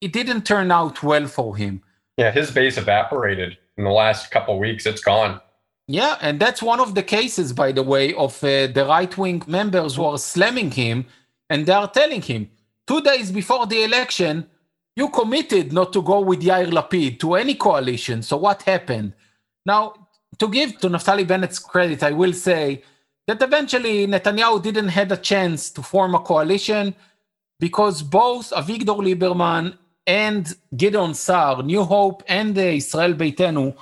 it 0.00 0.12
didn't 0.12 0.46
turn 0.46 0.70
out 0.70 1.02
well 1.02 1.26
for 1.26 1.56
him. 1.56 1.82
Yeah, 2.16 2.30
his 2.30 2.50
base 2.50 2.78
evaporated 2.78 3.58
in 3.76 3.84
the 3.84 3.90
last 3.90 4.30
couple 4.30 4.58
weeks. 4.58 4.86
It's 4.86 5.02
gone. 5.02 5.40
Yeah, 5.88 6.18
and 6.20 6.38
that's 6.38 6.62
one 6.62 6.80
of 6.80 6.94
the 6.94 7.02
cases, 7.02 7.54
by 7.54 7.72
the 7.72 7.82
way, 7.82 8.12
of 8.14 8.36
uh, 8.44 8.66
the 8.68 8.84
right 8.86 9.16
wing 9.16 9.42
members 9.46 9.96
who 9.96 10.04
are 10.04 10.18
slamming 10.18 10.70
him 10.70 11.06
and 11.48 11.64
they 11.64 11.72
are 11.72 11.90
telling 11.90 12.20
him, 12.20 12.50
two 12.86 13.00
days 13.00 13.32
before 13.32 13.66
the 13.66 13.84
election, 13.84 14.46
you 14.96 15.08
committed 15.08 15.72
not 15.72 15.94
to 15.94 16.02
go 16.02 16.20
with 16.20 16.42
Yair 16.42 16.70
Lapid 16.70 17.18
to 17.20 17.36
any 17.36 17.54
coalition. 17.54 18.22
So 18.22 18.36
what 18.36 18.62
happened? 18.62 19.14
Now, 19.64 19.94
to 20.38 20.48
give 20.48 20.78
to 20.80 20.90
Naftali 20.90 21.26
Bennett's 21.26 21.58
credit, 21.58 22.02
I 22.02 22.12
will 22.12 22.34
say 22.34 22.82
that 23.26 23.40
eventually 23.40 24.06
Netanyahu 24.06 24.62
didn't 24.62 24.88
have 24.88 25.10
a 25.12 25.16
chance 25.16 25.70
to 25.70 25.82
form 25.82 26.14
a 26.14 26.20
coalition 26.20 26.94
because 27.60 28.02
both 28.02 28.50
Avigdor 28.50 29.00
Lieberman 29.00 29.78
and 30.06 30.54
Gideon 30.76 31.14
Sa'ar, 31.14 31.62
New 31.62 31.84
Hope 31.84 32.22
and 32.28 32.54
the 32.54 32.74
Israel 32.74 33.14
Beitenu, 33.14 33.74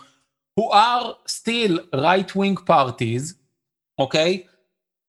who 0.56 0.68
are 0.70 1.16
still 1.26 1.80
right-wing 1.92 2.56
parties, 2.56 3.34
okay, 3.98 4.46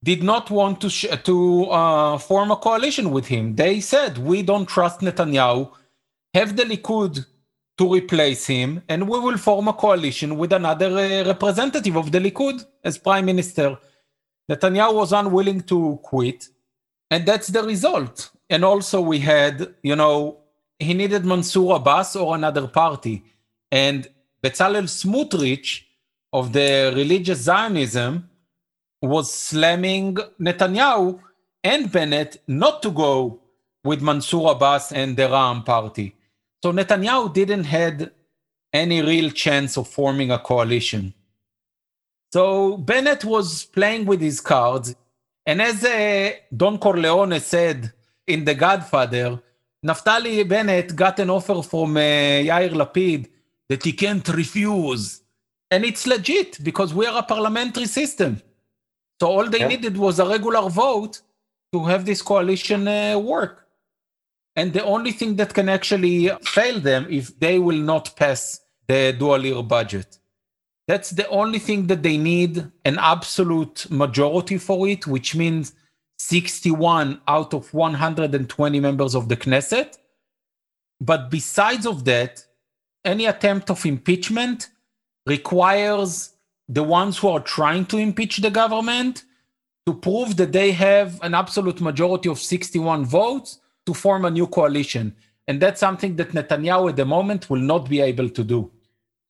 did 0.04 0.22
not 0.22 0.52
want 0.52 0.80
to 0.82 0.90
sh- 0.90 1.06
to 1.24 1.66
uh, 1.66 2.18
form 2.18 2.52
a 2.52 2.56
coalition 2.58 3.12
with 3.12 3.28
him. 3.28 3.56
They 3.56 3.80
said, 3.80 4.18
"We 4.18 4.44
don't 4.44 4.68
trust 4.68 5.00
Netanyahu. 5.00 5.72
Have 6.34 6.56
the 6.56 6.64
Likud 6.64 7.26
to 7.78 7.94
replace 7.94 8.46
him, 8.46 8.84
and 8.90 9.08
we 9.10 9.20
will 9.20 9.38
form 9.38 9.68
a 9.68 9.74
coalition 9.74 10.38
with 10.38 10.52
another 10.54 10.92
uh, 10.98 11.26
representative 11.26 11.96
of 11.96 12.12
the 12.12 12.20
Likud 12.20 12.66
as 12.84 12.98
prime 12.98 13.26
minister." 13.26 13.78
Netanyahu 14.52 14.94
was 14.94 15.12
unwilling 15.12 15.62
to 15.62 16.00
quit, 16.04 16.48
and 17.12 17.26
that's 17.26 17.48
the 17.48 17.64
result. 17.64 18.30
And 18.50 18.64
also, 18.64 19.02
we 19.02 19.20
had, 19.20 19.74
you 19.84 19.96
know, 19.96 20.40
he 20.80 20.94
needed 20.94 21.26
Mansour 21.26 21.76
Abbas 21.76 22.16
or 22.16 22.36
another 22.36 22.68
party, 22.68 23.24
and 23.72 24.08
Bezalel 24.44 24.88
Smotrich 24.88 25.84
of 26.32 26.54
the 26.54 26.94
religious 26.96 27.40
Zionism 27.40 28.30
was 29.02 29.34
slamming 29.34 30.16
Netanyahu 30.40 31.20
and 31.64 31.92
Bennett 31.92 32.42
not 32.48 32.82
to 32.84 32.92
go 32.92 33.40
with 33.84 34.02
Mansour 34.02 34.52
Abbas 34.52 34.92
and 34.92 35.16
the 35.16 35.30
Ram 35.30 35.64
party. 35.64 36.16
So 36.64 36.72
Netanyahu 36.72 37.34
didn't 37.34 37.66
had 37.66 38.12
any 38.74 39.02
real 39.02 39.32
chance 39.32 39.78
of 39.78 39.88
forming 39.88 40.32
a 40.32 40.40
coalition. 40.40 41.14
So 42.34 42.78
Bennett 42.78 43.24
was 43.24 43.66
playing 43.66 44.06
with 44.06 44.22
his 44.22 44.42
cards. 44.42 44.96
And 45.46 45.62
as 45.62 45.84
uh, 45.84 46.32
Don 46.56 46.78
Corleone 46.78 47.40
said 47.40 47.94
in 48.28 48.44
The 48.44 48.54
Godfather, 48.54 49.42
Naftali 49.86 50.48
Bennett 50.48 50.96
got 50.96 51.20
an 51.20 51.30
offer 51.30 51.62
from 51.62 51.96
uh, 51.96 52.00
Yair 52.00 52.72
Lapid 52.72 53.30
that 53.70 53.84
he 53.84 53.94
can't 53.94 54.28
refuse. 54.30 55.22
And 55.72 55.84
it's 55.84 56.08
legit 56.08 56.64
because 56.64 56.94
we 56.94 57.06
are 57.06 57.20
a 57.20 57.24
parliamentary 57.24 57.88
system. 57.88 58.42
So 59.20 59.28
all 59.28 59.50
they 59.50 59.60
yeah. 59.60 59.68
needed 59.68 59.98
was 59.98 60.20
a 60.20 60.26
regular 60.26 60.70
vote 60.70 61.22
to 61.74 61.86
have 61.86 62.06
this 62.06 62.22
coalition 62.22 62.88
uh, 62.88 63.18
work. 63.20 63.68
And 64.56 64.74
the 64.74 64.84
only 64.84 65.12
thing 65.12 65.36
that 65.36 65.54
can 65.54 65.70
actually 65.70 66.30
fail 66.44 66.80
them 66.80 67.06
if 67.10 67.40
they 67.40 67.60
will 67.60 67.78
not 67.78 68.16
pass 68.16 68.62
the 68.88 69.16
dual 69.18 69.46
year 69.46 69.62
budget. 69.62 70.18
That's 70.88 71.12
the 71.12 71.28
only 71.28 71.60
thing 71.60 71.88
that 71.88 72.02
they 72.02 72.18
need 72.18 72.72
an 72.86 72.98
absolute 72.98 73.90
majority 73.92 74.58
for 74.58 74.88
it, 74.88 75.06
which 75.06 75.36
means 75.36 75.74
61 76.18 77.22
out 77.28 77.54
of 77.54 77.72
120 77.74 78.80
members 78.80 79.14
of 79.14 79.28
the 79.28 79.36
Knesset. 79.36 79.98
But 81.00 81.30
besides 81.30 81.86
of 81.86 82.06
that, 82.06 82.47
any 83.08 83.26
attempt 83.26 83.70
of 83.70 83.86
impeachment 83.86 84.70
requires 85.26 86.34
the 86.68 86.84
ones 86.84 87.18
who 87.18 87.30
are 87.30 87.40
trying 87.40 87.86
to 87.86 87.98
impeach 87.98 88.38
the 88.38 88.50
government 88.50 89.24
to 89.86 89.94
prove 89.94 90.36
that 90.36 90.52
they 90.52 90.72
have 90.72 91.20
an 91.24 91.34
absolute 91.34 91.80
majority 91.80 92.30
of 92.30 92.38
61 92.38 93.06
votes 93.06 93.60
to 93.86 93.94
form 93.94 94.26
a 94.26 94.30
new 94.30 94.46
coalition. 94.46 95.16
And 95.48 95.62
that's 95.62 95.80
something 95.80 96.18
that 96.18 96.32
Netanyahu 96.32 96.90
at 96.90 96.98
the 96.98 97.06
moment 97.06 97.50
will 97.50 97.62
not 97.62 97.88
be 97.88 98.02
able 98.02 98.30
to 98.30 98.44
do. 98.44 98.70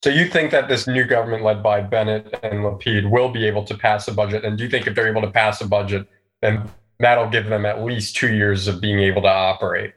So 0.04 0.10
you 0.10 0.26
think 0.28 0.52
that 0.52 0.68
this 0.68 0.88
new 0.88 1.06
government 1.06 1.44
led 1.44 1.62
by 1.62 1.82
Bennett 1.82 2.40
and 2.44 2.60
Lapid 2.66 3.10
will 3.10 3.30
be 3.30 3.46
able 3.46 3.64
to 3.66 3.78
pass 3.78 4.08
a 4.08 4.14
budget? 4.14 4.46
And 4.46 4.58
do 4.58 4.64
you 4.64 4.70
think 4.70 4.88
if 4.88 4.96
they're 4.96 5.08
able 5.08 5.22
to 5.22 5.32
pass 5.32 5.62
a 5.62 5.68
budget, 5.68 6.08
then 6.42 6.68
that'll 7.00 7.30
give 7.30 7.48
them 7.48 7.66
at 7.66 7.84
least 7.84 8.16
two 8.16 8.34
years 8.34 8.68
of 8.68 8.82
being 8.82 9.00
able 9.00 9.22
to 9.24 9.28
operate? 9.28 9.94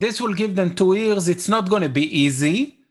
This 0.00 0.20
will 0.20 0.34
give 0.34 0.56
them 0.56 0.74
two 0.74 0.94
years. 0.94 1.28
It's 1.28 1.48
not 1.48 1.68
going 1.68 1.82
to 1.82 1.88
be 1.88 2.06
easy 2.16 2.81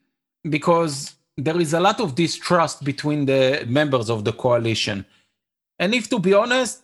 because 0.49 1.15
there 1.37 1.59
is 1.59 1.73
a 1.73 1.79
lot 1.79 1.99
of 1.99 2.15
distrust 2.15 2.83
between 2.83 3.25
the 3.25 3.65
members 3.67 4.09
of 4.09 4.23
the 4.25 4.33
coalition. 4.33 5.05
And 5.79 5.93
if 5.93 6.09
to 6.09 6.19
be 6.19 6.33
honest, 6.33 6.81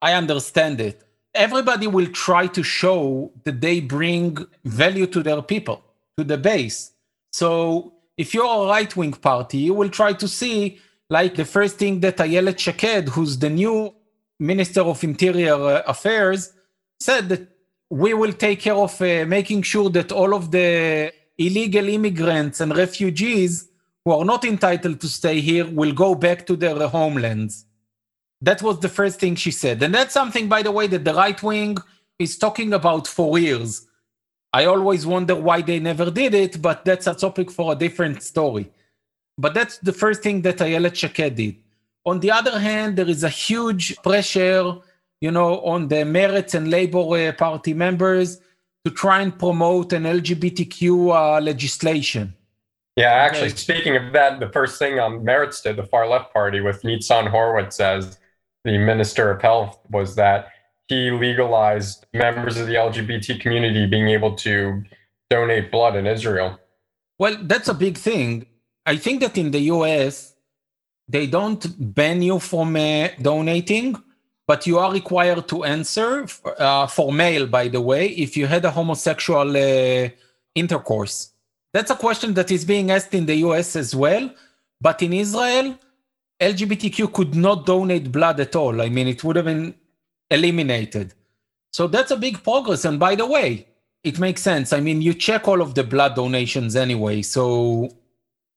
I 0.00 0.12
understand 0.14 0.80
it. 0.80 1.02
Everybody 1.34 1.86
will 1.86 2.06
try 2.06 2.46
to 2.46 2.62
show 2.62 3.30
that 3.44 3.60
they 3.60 3.80
bring 3.80 4.38
value 4.64 5.06
to 5.08 5.22
their 5.22 5.42
people, 5.42 5.82
to 6.16 6.24
the 6.24 6.38
base. 6.38 6.92
So 7.32 7.92
if 8.16 8.32
you're 8.32 8.64
a 8.64 8.68
right 8.68 8.94
wing 8.96 9.12
party, 9.12 9.58
you 9.58 9.74
will 9.74 9.90
try 9.90 10.14
to 10.14 10.28
see, 10.28 10.78
like 11.10 11.34
the 11.34 11.44
first 11.44 11.76
thing 11.76 12.00
that 12.00 12.16
Ayelet 12.16 12.58
Shaked, 12.58 13.10
who's 13.10 13.38
the 13.38 13.50
new 13.50 13.94
Minister 14.38 14.80
of 14.80 15.02
Interior 15.04 15.54
uh, 15.54 15.82
Affairs, 15.86 16.52
said 17.00 17.28
that 17.28 17.48
we 17.90 18.14
will 18.14 18.32
take 18.32 18.60
care 18.60 18.74
of 18.74 19.00
uh, 19.00 19.24
making 19.26 19.62
sure 19.62 19.90
that 19.90 20.12
all 20.12 20.34
of 20.34 20.50
the 20.50 21.12
illegal 21.38 21.88
immigrants 21.88 22.60
and 22.60 22.76
refugees 22.76 23.68
who 24.04 24.12
are 24.12 24.24
not 24.24 24.44
entitled 24.44 25.00
to 25.00 25.08
stay 25.08 25.40
here 25.40 25.66
will 25.68 25.92
go 25.92 26.14
back 26.14 26.46
to 26.46 26.56
their 26.56 26.88
homelands. 26.88 27.66
That 28.40 28.62
was 28.62 28.80
the 28.80 28.88
first 28.88 29.18
thing 29.18 29.34
she 29.34 29.50
said. 29.50 29.82
And 29.82 29.94
that's 29.94 30.14
something, 30.14 30.48
by 30.48 30.62
the 30.62 30.70
way, 30.70 30.86
that 30.86 31.04
the 31.04 31.14
right 31.14 31.42
wing 31.42 31.78
is 32.18 32.38
talking 32.38 32.72
about 32.72 33.06
for 33.06 33.38
years. 33.38 33.86
I 34.52 34.66
always 34.66 35.06
wonder 35.06 35.34
why 35.34 35.62
they 35.62 35.80
never 35.80 36.10
did 36.10 36.34
it, 36.34 36.62
but 36.62 36.84
that's 36.84 37.06
a 37.06 37.14
topic 37.14 37.50
for 37.50 37.72
a 37.72 37.76
different 37.76 38.22
story. 38.22 38.70
But 39.36 39.54
that's 39.54 39.78
the 39.78 39.92
first 39.92 40.22
thing 40.22 40.42
that 40.42 40.58
Ayelet 40.58 40.94
Shaked 40.94 41.36
did. 41.36 41.56
On 42.04 42.20
the 42.20 42.30
other 42.30 42.58
hand, 42.58 42.96
there 42.96 43.08
is 43.08 43.24
a 43.24 43.28
huge 43.28 43.96
pressure, 44.02 44.76
you 45.20 45.30
know, 45.30 45.60
on 45.60 45.88
the 45.88 45.96
Meretz 45.96 46.54
and 46.54 46.70
Labour 46.70 47.28
uh, 47.28 47.32
Party 47.32 47.74
members 47.74 48.38
to 48.86 48.90
try 48.92 49.20
and 49.20 49.36
promote 49.36 49.92
an 49.92 50.04
LGBTQ 50.04 50.80
uh, 51.12 51.40
legislation. 51.40 52.32
Yeah, 52.94 53.10
actually, 53.10 53.48
okay. 53.48 53.56
speaking 53.56 53.96
of 53.96 54.12
that, 54.12 54.38
the 54.38 54.48
first 54.50 54.78
thing 54.78 55.00
on 55.00 55.24
Meretz 55.24 55.60
did, 55.60 55.74
the 55.76 55.82
far 55.82 56.06
left 56.08 56.32
party 56.32 56.60
with 56.60 56.82
Nitzan 56.82 57.28
Horowitz 57.28 57.80
as 57.80 58.16
the 58.64 58.78
Minister 58.78 59.28
of 59.32 59.42
Health, 59.42 59.76
was 59.90 60.14
that 60.14 60.50
he 60.86 61.10
legalized 61.10 62.06
members 62.14 62.56
of 62.58 62.68
the 62.68 62.74
LGBT 62.74 63.40
community 63.40 63.86
being 63.86 64.08
able 64.08 64.36
to 64.36 64.84
donate 65.30 65.72
blood 65.72 65.96
in 65.96 66.06
Israel. 66.06 66.56
Well, 67.18 67.38
that's 67.42 67.68
a 67.68 67.74
big 67.74 67.98
thing. 67.98 68.46
I 68.92 68.98
think 68.98 69.20
that 69.22 69.36
in 69.36 69.50
the 69.50 69.62
US, 69.74 70.32
they 71.08 71.26
don't 71.26 71.62
ban 71.96 72.22
you 72.22 72.38
from 72.38 72.76
uh, 72.76 73.08
donating, 73.20 73.96
but 74.46 74.66
you 74.66 74.78
are 74.78 74.92
required 74.92 75.48
to 75.48 75.64
answer 75.64 76.26
uh, 76.58 76.86
for 76.86 77.12
male, 77.12 77.46
by 77.46 77.68
the 77.68 77.80
way, 77.80 78.08
if 78.08 78.36
you 78.36 78.46
had 78.46 78.64
a 78.64 78.70
homosexual 78.70 79.56
uh, 79.56 80.08
intercourse. 80.54 81.30
That's 81.72 81.90
a 81.90 81.96
question 81.96 82.32
that 82.34 82.50
is 82.50 82.64
being 82.64 82.90
asked 82.90 83.12
in 83.12 83.26
the 83.26 83.36
US 83.46 83.76
as 83.76 83.94
well. 83.94 84.30
But 84.80 85.02
in 85.02 85.12
Israel, 85.12 85.78
LGBTQ 86.40 87.12
could 87.12 87.34
not 87.34 87.66
donate 87.66 88.12
blood 88.12 88.40
at 88.40 88.54
all. 88.54 88.80
I 88.80 88.88
mean, 88.88 89.08
it 89.08 89.24
would 89.24 89.36
have 89.36 89.46
been 89.46 89.74
eliminated. 90.30 91.14
So 91.72 91.86
that's 91.86 92.10
a 92.10 92.16
big 92.16 92.42
progress. 92.42 92.84
And 92.84 92.98
by 92.98 93.14
the 93.14 93.26
way, 93.26 93.66
it 94.04 94.18
makes 94.18 94.42
sense. 94.42 94.72
I 94.72 94.80
mean, 94.80 95.02
you 95.02 95.14
check 95.14 95.48
all 95.48 95.60
of 95.60 95.74
the 95.74 95.82
blood 95.82 96.14
donations 96.14 96.76
anyway. 96.76 97.22
So 97.22 97.90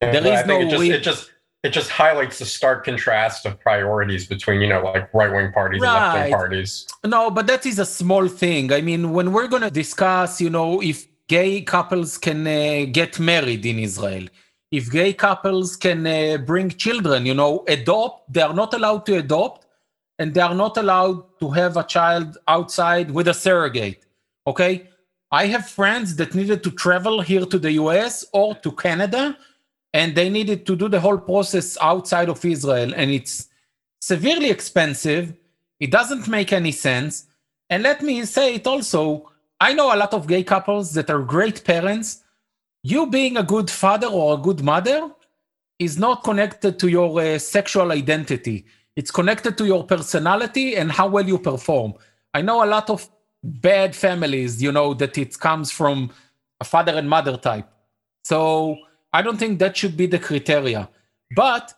yeah, 0.02 0.12
there 0.12 0.40
is 0.40 0.46
no. 0.46 0.60
It 0.60 0.70
just, 0.70 0.84
it 0.84 1.02
just 1.02 1.32
it 1.64 1.72
just 1.72 1.90
highlights 1.90 2.40
the 2.40 2.46
stark 2.46 2.86
contrast 2.86 3.46
of 3.46 3.60
priorities 3.60 4.26
between 4.28 4.62
you 4.62 4.70
know 4.70 4.82
like 4.82 5.14
right 5.14 5.32
wing 5.32 5.52
parties 5.52 5.82
right. 5.82 5.90
and 5.90 6.14
left 6.14 6.24
wing 6.24 6.34
parties. 6.34 6.88
No, 7.06 7.30
but 7.30 7.48
that 7.48 7.66
is 7.66 7.80
a 7.80 7.86
small 7.86 8.28
thing. 8.28 8.72
I 8.72 8.82
mean, 8.82 9.12
when 9.12 9.34
we're 9.34 9.48
going 9.48 9.64
to 9.64 9.72
discuss, 9.72 10.40
you 10.40 10.50
know, 10.50 10.82
if 10.82 11.08
gay 11.28 11.62
couples 11.62 12.18
can 12.18 12.48
uh, 12.48 12.86
get 12.92 13.20
married 13.20 13.66
in 13.66 13.80
Israel, 13.80 14.26
if 14.72 14.90
gay 14.92 15.14
couples 15.14 15.76
can 15.76 16.06
uh, 16.08 16.38
bring 16.38 16.70
children, 16.70 17.26
you 17.26 17.34
know, 17.34 17.66
adopt, 17.68 18.32
they 18.32 18.42
are 18.42 18.54
not 18.54 18.74
allowed 18.74 19.06
to 19.08 19.18
adopt, 19.18 19.66
and 20.18 20.34
they 20.34 20.42
are 20.42 20.56
not 20.56 20.78
allowed 20.78 21.40
to 21.40 21.50
have 21.50 21.76
a 21.76 21.84
child 21.84 22.38
outside 22.48 23.12
with 23.12 23.28
a 23.28 23.34
surrogate. 23.34 24.06
Okay, 24.48 24.88
I 25.32 25.48
have 25.48 25.68
friends 25.68 26.16
that 26.16 26.34
needed 26.34 26.64
to 26.64 26.72
travel 26.72 27.22
here 27.22 27.46
to 27.46 27.60
the 27.60 27.74
US 27.74 28.26
or 28.32 28.56
to 28.56 28.72
Canada 28.72 29.38
and 29.94 30.16
they 30.16 30.30
needed 30.30 30.66
to 30.68 30.76
do 30.76 30.88
the 30.88 31.00
whole 31.00 31.18
process 31.18 31.78
outside 31.82 32.30
of 32.30 32.44
Israel, 32.46 32.94
and 32.96 33.12
it's 33.12 33.48
severely 34.02 34.50
expensive. 34.50 35.34
It 35.80 35.92
doesn't 35.92 36.28
make 36.28 36.54
any 36.54 36.72
sense. 36.72 37.28
And 37.70 37.84
let 37.84 38.02
me 38.02 38.26
say 38.26 38.56
it 38.56 38.68
also 38.68 39.30
I 39.62 39.74
know 39.74 39.94
a 39.94 39.98
lot 39.98 40.14
of 40.14 40.28
gay 40.28 40.44
couples 40.44 40.94
that 40.94 41.10
are 41.10 41.22
great 41.22 41.64
parents. 41.66 42.24
You 42.82 43.08
being 43.08 43.36
a 43.36 43.44
good 43.44 43.70
father 43.70 44.08
or 44.08 44.36
a 44.36 44.38
good 44.38 44.64
mother 44.64 45.12
is 45.80 45.98
not 45.98 46.24
connected 46.24 46.80
to 46.80 46.88
your 46.88 47.20
uh, 47.20 47.40
sexual 47.40 47.92
identity. 47.92 48.66
It's 48.96 49.12
connected 49.12 49.58
to 49.58 49.66
your 49.66 49.84
personality 49.84 50.76
and 50.76 50.92
how 50.92 51.08
well 51.10 51.28
you 51.28 51.38
perform. 51.38 51.94
I 52.34 52.42
know 52.42 52.64
a 52.64 52.68
lot 52.68 52.90
of 52.90 53.10
bad 53.44 53.96
families, 53.96 54.62
you 54.62 54.72
know, 54.72 54.94
that 54.94 55.18
it 55.18 55.38
comes 55.40 55.72
from 55.72 56.12
a 56.62 56.64
father 56.64 56.94
and 56.94 57.10
mother 57.10 57.36
type. 57.38 57.68
So 58.24 58.78
I 59.12 59.22
don't 59.22 59.38
think 59.38 59.60
that 59.60 59.78
should 59.78 59.98
be 59.98 60.06
the 60.06 60.20
criteria. 60.20 60.90
But 61.36 61.74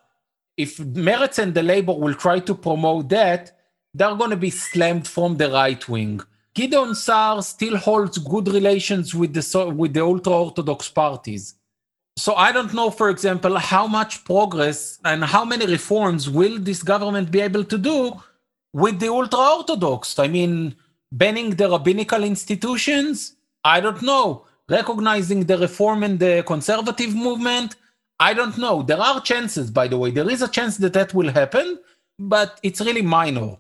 if 0.58 0.78
Meretz 0.78 1.40
and 1.40 1.54
the 1.54 1.64
Labor 1.64 1.94
will 1.94 2.14
try 2.14 2.40
to 2.40 2.56
promote 2.56 3.10
that, 3.10 3.58
they're 3.94 4.16
going 4.16 4.30
to 4.30 4.38
be 4.38 4.50
slammed 4.50 5.08
from 5.08 5.38
the 5.38 5.50
right 5.50 5.88
wing. 5.88 6.22
Gideon 6.54 6.96
Sa'ar 6.96 7.42
still 7.42 7.78
holds 7.78 8.18
good 8.18 8.48
relations 8.50 9.16
with 9.16 9.34
the 9.34 9.74
with 9.76 9.94
the 9.94 10.04
ultra-orthodox 10.04 10.90
parties. 10.90 11.56
So 12.18 12.36
I 12.36 12.52
don't 12.52 12.74
know, 12.74 12.90
for 12.92 13.10
example, 13.10 13.58
how 13.58 13.88
much 13.88 14.26
progress 14.26 15.00
and 15.06 15.24
how 15.24 15.46
many 15.46 15.66
reforms 15.66 16.30
will 16.30 16.60
this 16.60 16.84
government 16.84 17.32
be 17.32 17.40
able 17.40 17.64
to 17.64 17.78
do 17.78 18.22
with 18.74 19.00
the 19.00 19.08
ultra-orthodox. 19.08 20.20
I 20.20 20.28
mean, 20.28 20.76
banning 21.12 21.52
the 21.52 21.70
rabbinical 21.70 22.24
institutions. 22.24 23.36
I 23.64 23.80
don't 23.80 24.02
know 24.02 24.46
recognizing 24.72 25.46
the 25.46 25.58
reform 25.58 26.04
and 26.04 26.20
the 26.20 26.44
conservative 26.48 27.14
movement. 27.16 27.76
I 28.20 28.34
don't 28.34 28.58
know. 28.58 28.84
There 28.84 29.00
are 29.00 29.20
chances, 29.22 29.70
by 29.72 29.88
the 29.88 29.98
way. 29.98 30.12
There 30.12 30.30
is 30.30 30.42
a 30.42 30.48
chance 30.48 30.78
that 30.78 30.94
that 30.94 31.14
will 31.14 31.32
happen, 31.32 31.80
but 32.18 32.60
it's 32.64 32.82
really 32.82 33.02
minor. 33.02 33.58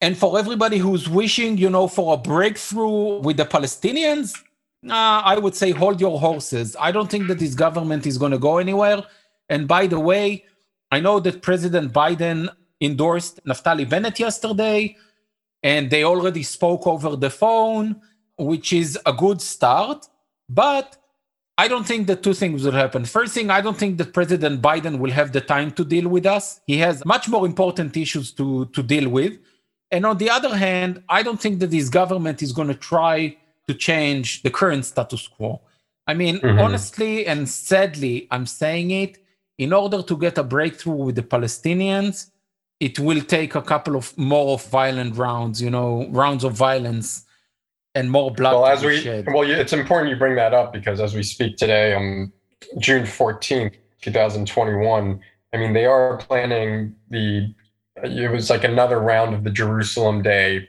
And 0.00 0.18
for 0.18 0.38
everybody 0.38 0.78
who's 0.78 1.08
wishing, 1.08 1.56
you 1.56 1.70
know, 1.70 1.86
for 1.86 2.14
a 2.14 2.16
breakthrough 2.16 3.20
with 3.20 3.36
the 3.36 3.44
Palestinians, 3.44 4.36
uh, 4.88 5.22
I 5.32 5.38
would 5.38 5.54
say 5.54 5.70
hold 5.70 6.00
your 6.00 6.18
horses. 6.18 6.76
I 6.78 6.90
don't 6.90 7.08
think 7.08 7.28
that 7.28 7.38
this 7.38 7.54
government 7.54 8.06
is 8.06 8.18
going 8.18 8.32
to 8.32 8.38
go 8.38 8.58
anywhere. 8.58 9.04
And 9.48 9.68
by 9.68 9.86
the 9.86 10.00
way, 10.00 10.44
I 10.90 10.98
know 10.98 11.20
that 11.20 11.42
President 11.42 11.92
Biden 11.92 12.48
endorsed 12.80 13.44
Naftali 13.44 13.88
Bennett 13.88 14.18
yesterday, 14.18 14.96
and 15.62 15.88
they 15.88 16.02
already 16.02 16.42
spoke 16.42 16.86
over 16.86 17.14
the 17.14 17.30
phone, 17.30 18.00
which 18.36 18.72
is 18.72 18.98
a 19.06 19.12
good 19.12 19.40
start. 19.40 20.08
But 20.52 20.96
I 21.56 21.68
don't 21.68 21.86
think 21.86 22.06
that 22.08 22.22
two 22.22 22.34
things 22.34 22.64
will 22.64 22.72
happen. 22.72 23.04
First 23.04 23.34
thing, 23.34 23.50
I 23.50 23.60
don't 23.60 23.76
think 23.76 23.98
that 23.98 24.12
President 24.12 24.60
Biden 24.60 24.98
will 24.98 25.10
have 25.10 25.32
the 25.32 25.40
time 25.40 25.70
to 25.72 25.84
deal 25.84 26.08
with 26.08 26.26
us. 26.26 26.60
He 26.66 26.78
has 26.78 27.04
much 27.04 27.28
more 27.28 27.46
important 27.46 27.96
issues 27.96 28.32
to, 28.32 28.66
to 28.66 28.82
deal 28.82 29.08
with. 29.08 29.38
And 29.90 30.06
on 30.06 30.18
the 30.18 30.30
other 30.30 30.56
hand, 30.56 31.02
I 31.08 31.22
don't 31.22 31.40
think 31.40 31.60
that 31.60 31.72
his 31.72 31.88
government 31.88 32.42
is 32.42 32.52
going 32.52 32.68
to 32.68 32.74
try 32.74 33.36
to 33.68 33.74
change 33.74 34.42
the 34.42 34.50
current 34.50 34.84
status 34.84 35.28
quo. 35.28 35.60
I 36.06 36.14
mean, 36.14 36.38
mm-hmm. 36.38 36.58
honestly 36.58 37.26
and 37.26 37.48
sadly, 37.48 38.26
I'm 38.30 38.46
saying 38.46 38.90
it, 38.90 39.18
in 39.58 39.72
order 39.72 40.02
to 40.02 40.16
get 40.16 40.38
a 40.38 40.42
breakthrough 40.42 40.94
with 40.94 41.16
the 41.16 41.22
Palestinians, 41.22 42.30
it 42.80 42.98
will 42.98 43.20
take 43.20 43.54
a 43.54 43.62
couple 43.62 43.94
of 43.94 44.16
more 44.18 44.54
of 44.54 44.66
violent 44.66 45.16
rounds, 45.16 45.62
you 45.62 45.70
know, 45.70 46.08
rounds 46.10 46.42
of 46.42 46.54
violence 46.54 47.24
and 47.94 48.10
more 48.10 48.30
blood. 48.30 48.52
Well, 48.52 48.66
as 48.66 48.84
we 48.84 49.00
shed. 49.00 49.26
well, 49.26 49.48
it's 49.48 49.72
important 49.72 50.10
you 50.10 50.16
bring 50.16 50.36
that 50.36 50.54
up 50.54 50.72
because 50.72 51.00
as 51.00 51.14
we 51.14 51.22
speak 51.22 51.56
today, 51.56 51.94
on 51.94 52.32
June 52.78 53.06
fourteenth, 53.06 53.74
two 54.00 54.10
thousand 54.12 54.46
twenty-one. 54.46 55.20
I 55.52 55.58
mean, 55.58 55.72
they 55.72 55.86
are 55.86 56.16
planning 56.18 56.94
the. 57.10 57.54
It 58.02 58.30
was 58.30 58.48
like 58.48 58.64
another 58.64 58.98
round 58.98 59.34
of 59.34 59.44
the 59.44 59.50
Jerusalem 59.50 60.22
Day 60.22 60.68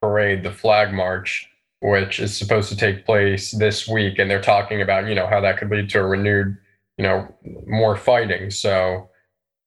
parade, 0.00 0.42
the 0.42 0.50
flag 0.50 0.92
march, 0.92 1.48
which 1.80 2.18
is 2.18 2.36
supposed 2.36 2.70
to 2.70 2.76
take 2.76 3.04
place 3.04 3.50
this 3.52 3.86
week, 3.86 4.18
and 4.18 4.30
they're 4.30 4.40
talking 4.40 4.80
about 4.80 5.06
you 5.06 5.14
know 5.14 5.26
how 5.26 5.40
that 5.40 5.58
could 5.58 5.70
lead 5.70 5.90
to 5.90 6.00
a 6.00 6.06
renewed, 6.06 6.56
you 6.96 7.02
know, 7.02 7.28
more 7.66 7.96
fighting. 7.96 8.50
So 8.50 9.10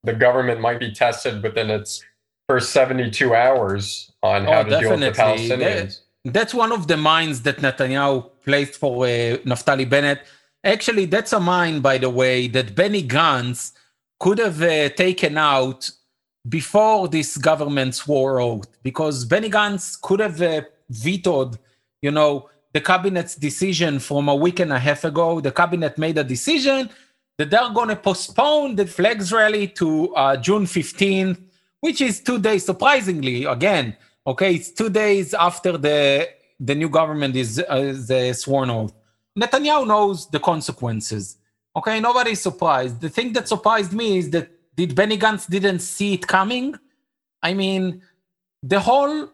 the 0.03 0.13
government 0.13 0.61
might 0.61 0.79
be 0.79 0.91
tested 0.91 1.43
within 1.43 1.69
its 1.69 2.03
first 2.47 2.71
seventy-two 2.71 3.35
hours 3.35 4.11
on 4.23 4.47
oh, 4.47 4.51
how 4.51 4.59
oh, 4.59 4.63
to 4.63 4.69
definitely. 4.71 4.97
deal 4.97 5.07
with 5.07 5.15
the 5.15 5.21
Palestinians 5.21 5.99
that's 6.33 6.53
one 6.53 6.71
of 6.71 6.87
the 6.87 6.97
mines 6.97 7.41
that 7.43 7.57
Netanyahu 7.57 8.29
placed 8.43 8.75
for 8.75 9.05
uh, 9.05 9.37
Naftali 9.45 9.89
Bennett. 9.89 10.21
Actually, 10.63 11.05
that's 11.05 11.33
a 11.33 11.39
mine, 11.39 11.79
by 11.79 11.97
the 11.97 12.09
way, 12.09 12.47
that 12.47 12.75
Benny 12.75 13.03
Gantz 13.03 13.71
could 14.19 14.37
have 14.39 14.61
uh, 14.61 14.89
taken 14.89 15.37
out 15.37 15.89
before 16.47 17.07
this 17.07 17.37
government 17.37 17.95
swore 17.95 18.39
oath, 18.39 18.67
because 18.83 19.25
Benny 19.25 19.49
Gantz 19.49 19.99
could 20.01 20.19
have 20.19 20.41
uh, 20.41 20.61
vetoed, 20.89 21.57
you 22.01 22.11
know, 22.11 22.49
the 22.73 22.81
cabinet's 22.81 23.35
decision 23.35 23.99
from 23.99 24.29
a 24.29 24.35
week 24.35 24.59
and 24.59 24.71
a 24.73 24.79
half 24.79 25.03
ago. 25.03 25.39
The 25.39 25.51
cabinet 25.51 25.97
made 25.97 26.17
a 26.17 26.23
decision 26.23 26.89
that 27.37 27.49
they're 27.49 27.69
going 27.73 27.89
to 27.89 27.95
postpone 27.95 28.75
the 28.75 28.85
flags 28.85 29.31
rally 29.31 29.67
to 29.67 30.13
uh, 30.15 30.35
June 30.37 30.65
15th, 30.65 31.41
which 31.79 32.01
is 32.01 32.19
two 32.19 32.39
days, 32.39 32.65
surprisingly, 32.65 33.45
again, 33.45 33.95
Okay, 34.29 34.53
it's 34.53 34.69
two 34.69 34.91
days 34.91 35.33
after 35.33 35.75
the 35.75 36.29
the 36.59 36.75
new 36.75 36.87
government 36.87 37.35
is, 37.35 37.57
uh, 37.57 37.95
uh, 38.17 38.33
sworn 38.33 38.69
oath. 38.69 38.93
Netanyahu 39.35 39.87
knows 39.87 40.29
the 40.29 40.39
consequences. 40.39 41.37
Okay, 41.75 41.99
nobody's 41.99 42.41
surprised. 42.41 43.01
The 43.01 43.09
thing 43.09 43.33
that 43.33 43.47
surprised 43.47 43.91
me 43.91 44.19
is 44.19 44.29
that 44.29 44.45
did 44.75 44.93
Benny 44.93 45.17
Gantz 45.17 45.49
didn't 45.49 45.79
see 45.79 46.13
it 46.13 46.27
coming? 46.27 46.75
I 47.41 47.55
mean, 47.55 48.03
the 48.61 48.79
whole 48.79 49.29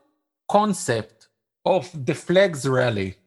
concept 0.48 1.28
of 1.66 1.84
the 2.06 2.16
flags 2.16 2.66
rally, 2.66 3.18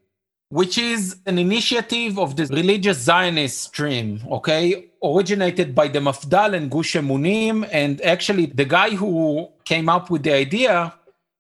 which 0.49 0.79
is 0.79 1.19
an 1.27 1.39
initiative 1.39 2.19
of 2.19 2.35
the 2.37 2.47
religious 2.47 2.99
Zionist 2.99 3.61
stream, 3.61 4.23
okay, 4.31 4.87
originated 5.05 5.75
by 5.75 5.89
the 5.89 5.99
Mafdal 5.99 6.55
and 6.57 6.71
Gush 6.71 6.95
Emunim, 6.95 7.69
and 7.71 8.01
actually 8.01 8.47
the 8.47 8.65
guy 8.65 8.91
who 8.91 9.49
came 9.67 9.91
up 9.91 10.09
with 10.09 10.23
the 10.23 10.33
idea 10.33 10.95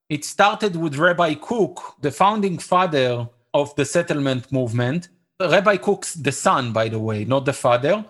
it 0.08 0.24
started 0.24 0.74
with 0.76 0.96
Rabbi 0.96 1.34
Kook, 1.34 1.96
the 2.00 2.10
founding 2.10 2.58
father 2.58 3.28
of 3.52 3.74
the 3.76 3.84
settlement 3.84 4.50
movement. 4.50 5.08
Rabbi 5.40 5.76
Kook's 5.76 6.14
the 6.14 6.32
son, 6.32 6.72
by 6.72 6.88
the 6.88 6.98
way, 6.98 7.24
not 7.24 7.44
the 7.44 7.52
father, 7.52 8.04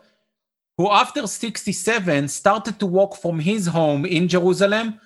who 0.77 0.89
after 0.91 1.27
67 1.27 2.29
started 2.29 2.79
to 2.79 2.87
walk 2.87 3.17
from 3.17 3.41
his 3.41 3.67
home 3.67 4.07
in 4.07 4.29
Jerusalem 4.29 5.01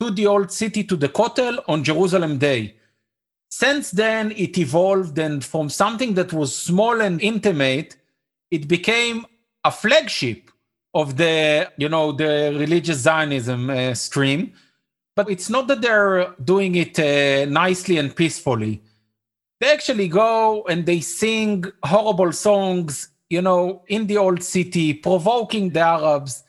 to 0.00 0.10
the 0.10 0.26
old 0.26 0.50
city 0.50 0.84
to 0.84 0.96
the 0.96 1.08
Kotel 1.08 1.62
on 1.68 1.84
Jerusalem 1.84 2.38
Day. 2.38 2.76
Since 3.50 3.90
then, 3.90 4.32
it 4.32 4.56
evolved, 4.58 5.18
and 5.18 5.44
from 5.44 5.68
something 5.68 6.14
that 6.14 6.32
was 6.32 6.56
small 6.56 7.00
and 7.00 7.20
intimate, 7.20 7.96
it 8.50 8.68
became 8.68 9.26
a 9.64 9.70
flagship 9.70 10.50
of 10.94 11.16
the, 11.16 11.70
you 11.76 11.88
know, 11.88 12.12
the 12.12 12.54
religious 12.58 12.98
Zionism 12.98 13.70
uh, 13.70 13.94
stream 13.94 14.52
but 15.18 15.28
it's 15.28 15.50
not 15.50 15.66
that 15.66 15.80
they're 15.80 16.32
doing 16.44 16.76
it 16.76 16.96
uh, 16.96 17.44
nicely 17.50 17.98
and 17.98 18.14
peacefully. 18.14 18.80
they 19.60 19.72
actually 19.72 20.06
go 20.06 20.62
and 20.70 20.86
they 20.86 21.00
sing 21.00 21.64
horrible 21.82 22.30
songs, 22.30 23.08
you 23.28 23.42
know, 23.42 23.82
in 23.88 24.06
the 24.06 24.16
old 24.16 24.40
city, 24.44 24.94
provoking 24.94 25.70
the 25.70 25.80
Arabs. 25.80 26.44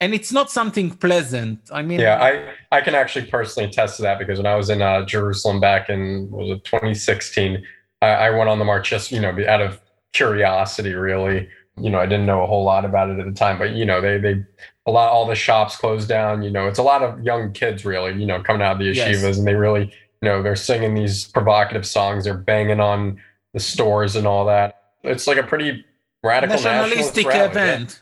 And 0.00 0.12
it's 0.12 0.32
not 0.32 0.50
something 0.50 0.90
pleasant. 0.90 1.60
I 1.70 1.82
mean, 1.82 2.00
yeah, 2.00 2.20
I, 2.20 2.78
I 2.78 2.80
can 2.80 2.96
actually 2.96 3.26
personally 3.26 3.68
attest 3.68 3.94
to 3.98 4.02
that 4.02 4.18
because 4.18 4.38
when 4.40 4.46
I 4.54 4.56
was 4.56 4.70
in 4.70 4.82
uh, 4.82 5.04
Jerusalem 5.04 5.60
back 5.60 5.88
in 5.88 6.28
was 6.32 6.50
it 6.50 6.64
2016, 6.64 7.64
I, 8.02 8.08
I 8.08 8.30
went 8.30 8.48
on 8.48 8.58
the 8.58 8.64
march 8.64 8.90
just 8.90 9.12
you 9.12 9.20
know 9.20 9.32
out 9.46 9.62
of 9.62 9.80
curiosity, 10.12 10.94
really. 10.94 11.48
You 11.82 11.90
know, 11.90 11.98
I 11.98 12.06
didn't 12.06 12.26
know 12.26 12.42
a 12.42 12.46
whole 12.46 12.64
lot 12.64 12.84
about 12.84 13.10
it 13.10 13.18
at 13.18 13.26
the 13.26 13.32
time, 13.32 13.58
but 13.58 13.70
you 13.70 13.84
know, 13.84 14.00
they 14.00 14.18
they 14.18 14.44
a 14.86 14.90
lot 14.90 15.10
all 15.10 15.26
the 15.26 15.34
shops 15.34 15.76
closed 15.76 16.08
down. 16.08 16.42
You 16.42 16.50
know, 16.50 16.66
it's 16.66 16.78
a 16.78 16.82
lot 16.82 17.02
of 17.02 17.22
young 17.22 17.52
kids 17.52 17.84
really, 17.84 18.12
you 18.20 18.26
know, 18.26 18.42
coming 18.42 18.62
out 18.62 18.72
of 18.72 18.78
the 18.78 18.90
yeshivas, 18.90 19.22
yes. 19.22 19.38
and 19.38 19.46
they 19.46 19.54
really, 19.54 19.84
you 20.22 20.28
know, 20.28 20.42
they're 20.42 20.56
singing 20.56 20.94
these 20.94 21.26
provocative 21.28 21.86
songs. 21.86 22.24
They're 22.24 22.34
banging 22.34 22.80
on 22.80 23.20
the 23.52 23.60
stores 23.60 24.16
and 24.16 24.26
all 24.26 24.44
that. 24.46 24.82
It's 25.02 25.26
like 25.26 25.38
a 25.38 25.42
pretty 25.42 25.84
radical 26.22 26.56
nationalistic 26.56 27.26
event. 27.26 28.00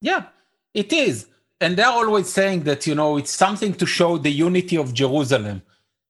Yeah. 0.00 0.18
yeah, 0.18 0.24
it 0.74 0.92
is, 0.92 1.26
and 1.60 1.76
they're 1.76 1.86
always 1.86 2.28
saying 2.28 2.64
that 2.64 2.86
you 2.86 2.94
know 2.94 3.16
it's 3.16 3.32
something 3.32 3.74
to 3.74 3.86
show 3.86 4.18
the 4.18 4.30
unity 4.30 4.76
of 4.76 4.94
Jerusalem. 4.94 5.62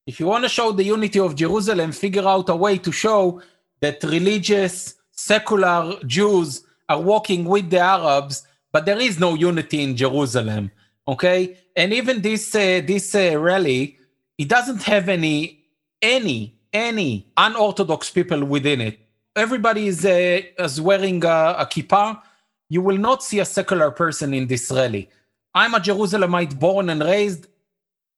If 0.07 0.19
you 0.21 0.27
want 0.27 0.45
to 0.45 0.49
show 0.49 0.73
the 0.73 0.85
unity 0.85 1.21
of 1.21 1.35
Jerusalem, 1.35 1.93
figure 1.93 2.27
out 2.27 2.49
a 2.49 2.57
way 2.57 2.79
to 2.79 2.91
show 2.91 3.43
that 3.81 4.03
religious, 4.03 4.95
secular 5.11 5.99
Jews 6.07 6.65
are 6.89 7.01
walking 7.01 7.45
with 7.45 7.71
the 7.71 7.79
Arabs, 7.79 8.47
but 8.73 8.87
there 8.87 8.99
is 8.99 9.19
no 9.19 9.35
unity 9.35 9.83
in 9.83 9.97
Jerusalem. 9.97 10.71
Okay, 11.07 11.57
and 11.75 11.93
even 11.93 12.21
this 12.21 12.55
uh, 12.55 12.83
this 12.87 13.15
uh, 13.15 13.39
rally, 13.39 13.99
it 14.37 14.49
doesn't 14.49 14.83
have 14.83 15.09
any 15.09 15.65
any 16.03 16.55
any 16.73 17.27
unorthodox 17.37 18.11
people 18.11 18.45
within 18.45 18.81
it. 18.81 18.99
Everybody 19.37 19.89
is 19.89 20.05
uh, 20.05 20.41
is 20.59 20.81
wearing 20.81 21.25
a, 21.25 21.57
a 21.59 21.67
kippah. 21.67 22.21
You 22.69 22.83
will 22.83 22.99
not 22.99 23.23
see 23.23 23.41
a 23.41 23.45
secular 23.45 23.91
person 23.91 24.35
in 24.35 24.47
this 24.47 24.71
rally. 24.71 25.09
I'm 25.55 25.75
a 25.75 25.81
Jerusalemite 25.81 26.59
born 26.59 26.91
and 26.91 27.03
raised. 27.03 27.47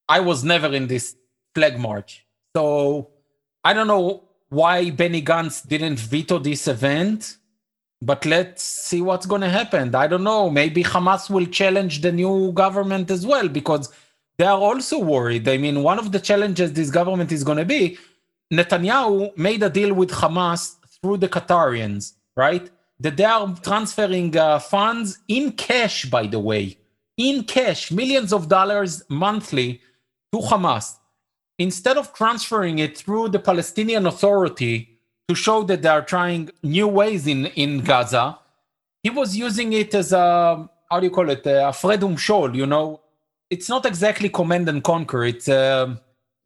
I 0.09 0.19
was 0.21 0.43
never 0.43 0.75
in 0.75 0.89
this 0.89 1.15
flag 1.55 1.79
march. 1.79 2.27
So 2.57 3.11
I 3.63 3.73
don't 3.73 3.87
know 3.87 4.25
why 4.49 4.91
Benny 4.91 5.23
Gantz 5.23 5.67
didn't 5.67 6.01
veto 6.01 6.39
this 6.39 6.67
event 6.67 7.37
but 8.03 8.25
let's 8.25 8.63
see 8.63 9.03
what's 9.03 9.27
going 9.27 9.43
to 9.43 9.49
happen. 9.49 9.95
I 9.95 10.07
don't 10.07 10.25
know. 10.25 10.49
Maybe 10.49 10.83
Hamas 10.83 11.29
will 11.29 11.47
challenge 11.47 12.01
the 12.01 12.13
new 12.13 12.53
government 12.53 13.11
as 13.11 13.27
well 13.27 13.49
because 13.49 13.93
they 14.39 14.47
are 14.47 14.59
also 14.59 14.99
worried. 14.99 15.47
I 15.49 15.59
mean, 15.59 15.83
one 15.83 15.99
of 15.99 16.13
the 16.13 16.21
challenges 16.21 16.73
this 16.73 16.91
government 16.91 17.31
is 17.31 17.45
going 17.45 17.59
to 17.59 17.65
be 17.65 17.99
Netanyahu 18.53 19.37
made 19.37 19.63
a 19.63 19.71
deal 19.71 19.95
with 19.95 20.11
Hamas 20.11 20.77
through 21.01 21.19
the 21.19 21.29
Qatarians, 21.29 22.15
right? 22.37 22.71
That 22.99 23.17
they 23.17 23.25
are 23.25 23.55
transferring 23.63 24.37
uh, 24.37 24.59
funds 24.59 25.19
in 25.29 25.53
cash, 25.53 26.07
by 26.07 26.27
the 26.27 26.41
way, 26.41 26.79
in 27.17 27.45
cash, 27.45 27.93
millions 27.93 28.33
of 28.33 28.49
dollars 28.49 29.03
monthly 29.09 29.81
to 30.33 30.39
Hamas. 30.39 30.97
Instead 31.59 31.99
of 31.99 32.15
transferring 32.15 32.79
it 32.79 32.97
through 32.97 33.29
the 33.29 33.39
Palestinian 33.39 34.07
Authority, 34.07 34.90
to 35.31 35.35
show 35.37 35.59
that 35.71 35.81
they 35.83 35.93
are 35.99 36.07
trying 36.15 36.51
new 36.77 36.89
ways 37.01 37.23
in, 37.35 37.41
in 37.65 37.71
Gaza. 37.89 38.25
He 39.05 39.11
was 39.21 39.37
using 39.47 39.73
it 39.73 39.95
as 39.95 40.13
a, 40.13 40.69
how 40.91 40.99
do 41.01 41.05
you 41.07 41.15
call 41.19 41.31
it, 41.31 41.43
a 41.47 41.73
Fred 41.73 42.01
Umshol, 42.01 42.55
you 42.61 42.67
know? 42.67 43.01
It's 43.49 43.69
not 43.69 43.87
exactly 43.87 44.29
command 44.29 44.69
and 44.69 44.83
conquer. 44.83 45.23
It's. 45.33 45.49
Uh, 45.49 45.97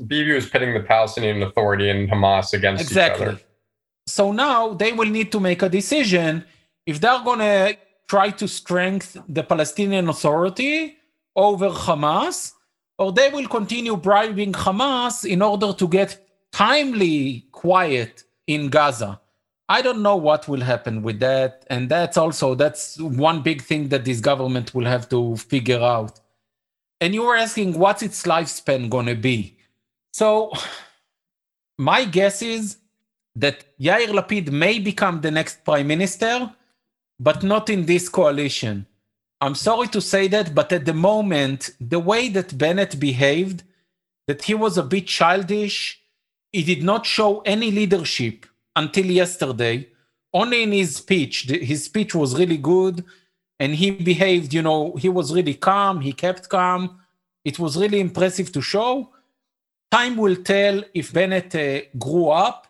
Bibi 0.07 0.33
was 0.35 0.47
pitting 0.53 0.73
the 0.75 0.85
Palestinian 0.95 1.43
Authority 1.43 1.89
and 1.89 2.11
Hamas 2.11 2.53
against 2.53 2.83
exactly. 2.83 3.27
each 3.27 3.33
other. 3.33 3.41
So 4.07 4.33
now 4.33 4.75
they 4.75 4.93
will 4.93 5.13
need 5.19 5.33
to 5.33 5.41
make 5.41 5.63
a 5.63 5.71
decision 5.81 6.45
if 6.87 7.01
they're 7.01 7.25
going 7.31 7.39
to 7.39 7.77
try 8.15 8.31
to 8.41 8.47
strengthen 8.47 9.23
the 9.29 9.43
Palestinian 9.43 10.09
Authority 10.15 10.99
over 11.35 11.71
Hamas, 11.71 12.53
or 12.99 13.13
they 13.13 13.29
will 13.31 13.49
continue 13.49 13.97
bribing 13.97 14.53
Hamas 14.53 15.25
in 15.35 15.41
order 15.41 15.73
to 15.73 15.87
get 15.89 16.09
timely 16.53 17.47
quiet 17.51 18.25
in 18.47 18.69
Gaza. 18.69 19.21
I 19.69 19.81
don't 19.81 20.03
know 20.03 20.17
what 20.17 20.47
will 20.47 20.61
happen 20.61 21.03
with 21.03 21.21
that. 21.21 21.65
And 21.71 21.89
that's 21.89 22.17
also 22.17 22.55
that's 22.55 22.99
one 23.01 23.43
big 23.43 23.63
thing 23.63 23.89
that 23.89 24.05
this 24.05 24.21
government 24.21 24.75
will 24.75 24.85
have 24.85 25.09
to 25.11 25.37
figure 25.37 25.81
out. 25.81 26.21
And 27.01 27.15
you 27.15 27.23
were 27.23 27.37
asking 27.37 27.79
what's 27.79 28.03
its 28.03 28.25
lifespan 28.25 28.91
gonna 28.91 29.15
be. 29.15 29.57
So 30.13 30.53
my 31.79 32.05
guess 32.05 32.43
is 32.43 32.79
that 33.37 33.65
Yair 33.81 34.09
Lapid 34.09 34.51
may 34.51 34.79
become 34.79 35.21
the 35.21 35.31
next 35.31 35.65
prime 35.65 35.87
minister, 35.87 36.53
but 37.19 37.43
not 37.43 37.69
in 37.71 37.87
this 37.87 38.09
coalition. 38.09 38.87
I'm 39.41 39.55
sorry 39.55 39.89
to 39.89 40.01
say 40.01 40.29
that, 40.29 40.55
but 40.55 40.73
at 40.73 40.85
the 40.85 40.95
moment, 40.95 41.71
the 41.81 41.99
way 41.99 42.29
that 42.31 42.57
Bennett 42.57 42.99
behaved, 43.01 43.63
that 44.27 44.43
he 44.43 44.55
was 44.55 44.79
a 44.79 44.83
bit 44.83 45.07
childish, 45.07 46.01
he 46.55 46.63
did 46.63 46.85
not 46.85 47.05
show 47.05 47.41
any 47.41 47.73
leadership 47.73 48.47
until 48.77 49.07
yesterday. 49.07 49.89
Only 50.33 50.63
in 50.63 50.71
his 50.71 50.95
speech, 50.95 51.49
his 51.49 51.85
speech 51.85 52.15
was 52.15 52.39
really 52.39 52.59
good, 52.59 53.05
and 53.59 53.75
he 53.75 53.91
behaved. 53.91 54.55
You 54.55 54.63
know, 54.63 54.95
he 54.95 55.09
was 55.09 55.35
really 55.35 55.55
calm. 55.55 56.01
He 56.01 56.13
kept 56.13 56.49
calm. 56.49 57.01
It 57.45 57.59
was 57.59 57.77
really 57.77 57.99
impressive 57.99 58.53
to 58.53 58.63
show. 58.63 59.11
Time 59.91 60.17
will 60.17 60.37
tell 60.37 60.85
if 60.95 61.13
Bennett 61.13 61.55
uh, 61.57 61.81
grew 61.99 62.29
up, 62.29 62.69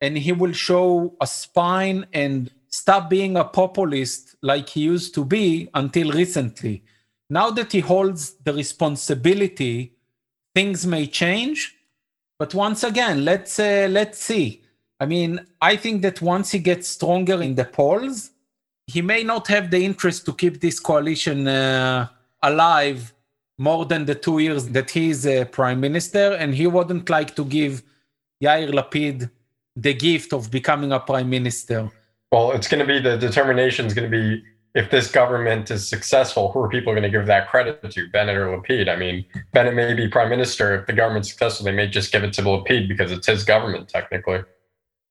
and 0.00 0.16
he 0.16 0.32
will 0.32 0.54
show 0.54 1.14
a 1.20 1.26
spine 1.26 2.06
and 2.14 2.50
stop 2.68 3.10
being 3.10 3.36
a 3.36 3.44
populist 3.44 4.36
like 4.42 4.70
he 4.70 4.80
used 4.80 5.14
to 5.16 5.24
be 5.24 5.68
until 5.74 6.12
recently. 6.12 6.82
Now 7.28 7.50
that 7.50 7.72
he 7.72 7.80
holds 7.80 8.36
the 8.44 8.54
responsibility, 8.54 9.92
things 10.54 10.86
may 10.86 11.06
change 11.06 11.77
but 12.38 12.54
once 12.54 12.84
again, 12.84 13.24
let's 13.24 13.58
uh, 13.58 13.88
let's 13.90 14.18
see. 14.18 14.62
I 15.00 15.06
mean, 15.06 15.40
I 15.60 15.76
think 15.76 16.02
that 16.02 16.20
once 16.22 16.50
he 16.50 16.58
gets 16.58 16.88
stronger 16.88 17.42
in 17.42 17.54
the 17.54 17.64
polls, 17.64 18.30
he 18.86 19.02
may 19.02 19.22
not 19.22 19.46
have 19.48 19.70
the 19.70 19.84
interest 19.84 20.24
to 20.26 20.32
keep 20.32 20.60
this 20.60 20.80
coalition 20.80 21.46
uh, 21.46 22.08
alive 22.42 23.12
more 23.58 23.84
than 23.84 24.06
the 24.06 24.14
two 24.14 24.38
years 24.38 24.68
that 24.68 24.90
he 24.90 25.10
is 25.10 25.26
uh, 25.26 25.44
prime 25.50 25.80
minister, 25.80 26.34
and 26.34 26.54
he 26.54 26.66
wouldn't 26.66 27.10
like 27.10 27.34
to 27.36 27.44
give 27.44 27.82
Yair 28.42 28.72
Lapid 28.72 29.30
the 29.74 29.94
gift 29.94 30.32
of 30.32 30.50
becoming 30.50 30.92
a 30.92 31.00
prime 31.00 31.28
minister. 31.28 31.90
Well, 32.30 32.52
it's 32.52 32.68
going 32.68 32.80
to 32.80 32.86
be 32.86 33.00
the 33.00 33.16
determination 33.16 33.86
is 33.86 33.94
going 33.94 34.10
to 34.10 34.16
be 34.16 34.44
if 34.74 34.90
this 34.90 35.10
government 35.10 35.70
is 35.70 35.88
successful, 35.88 36.52
who 36.52 36.60
are 36.60 36.68
people 36.68 36.92
going 36.92 37.02
to 37.02 37.10
give 37.10 37.26
that 37.26 37.48
credit 37.48 37.90
to, 37.90 38.08
Bennett 38.10 38.36
or 38.36 38.46
Lapid? 38.56 38.88
I 38.88 38.96
mean, 38.96 39.24
Bennett 39.52 39.74
may 39.74 39.94
be 39.94 40.08
prime 40.08 40.28
minister. 40.28 40.74
If 40.74 40.86
the 40.86 40.92
government's 40.92 41.30
successful, 41.30 41.64
they 41.64 41.72
may 41.72 41.88
just 41.88 42.12
give 42.12 42.22
it 42.24 42.32
to 42.34 42.42
Lapid 42.42 42.88
because 42.88 43.10
it's 43.10 43.26
his 43.26 43.44
government, 43.44 43.88
technically. 43.88 44.40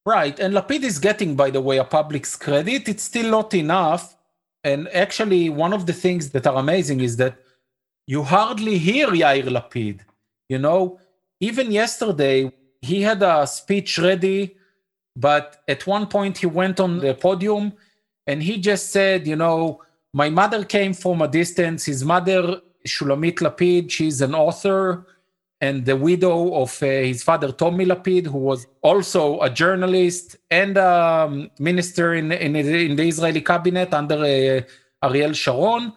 Right. 0.05 0.39
And 0.39 0.53
Lapid 0.53 0.83
is 0.83 0.99
getting, 0.99 1.35
by 1.35 1.49
the 1.49 1.61
way, 1.61 1.77
a 1.77 1.83
public's 1.83 2.35
credit. 2.35 2.87
It's 2.87 3.03
still 3.03 3.31
not 3.31 3.53
enough. 3.53 4.15
And 4.63 4.87
actually, 4.89 5.49
one 5.49 5.73
of 5.73 5.85
the 5.85 5.93
things 5.93 6.29
that 6.31 6.47
are 6.47 6.55
amazing 6.55 7.01
is 7.01 7.17
that 7.17 7.37
you 8.05 8.23
hardly 8.23 8.77
hear 8.77 9.07
Yair 9.07 9.43
Lapid. 9.43 10.01
You 10.49 10.59
know, 10.59 10.99
even 11.41 11.71
yesterday, 11.71 12.51
he 12.81 13.01
had 13.01 13.21
a 13.21 13.45
speech 13.47 13.97
ready, 13.97 14.55
but 15.15 15.61
at 15.67 15.85
one 15.85 16.07
point 16.07 16.37
he 16.37 16.45
went 16.45 16.79
on 16.79 16.99
the 16.99 17.13
podium 17.13 17.73
and 18.27 18.43
he 18.43 18.57
just 18.57 18.91
said, 18.91 19.25
you 19.25 19.35
know, 19.35 19.81
my 20.13 20.29
mother 20.29 20.65
came 20.65 20.93
from 20.93 21.21
a 21.21 21.27
distance. 21.27 21.85
His 21.85 22.03
mother, 22.03 22.61
Shulamit 22.85 23.37
Lapid, 23.39 23.89
she's 23.89 24.21
an 24.21 24.35
author 24.35 25.05
and 25.59 25.85
the 25.85 25.95
widow 25.95 26.53
of 26.53 26.81
uh, 26.83 26.85
his 26.85 27.23
father, 27.23 27.51
Tommy 27.51 27.85
Lapid, 27.85 28.27
who 28.27 28.37
was 28.37 28.67
also 28.81 29.41
a 29.41 29.49
journalist 29.49 30.35
and 30.51 30.77
a 30.77 31.49
minister 31.59 32.13
in, 32.13 32.31
in, 32.31 32.55
in 32.55 32.95
the 32.95 33.07
Israeli 33.07 33.41
cabinet 33.41 33.93
under 33.93 34.17
uh, 34.17 35.07
Ariel 35.07 35.33
Sharon. 35.33 35.93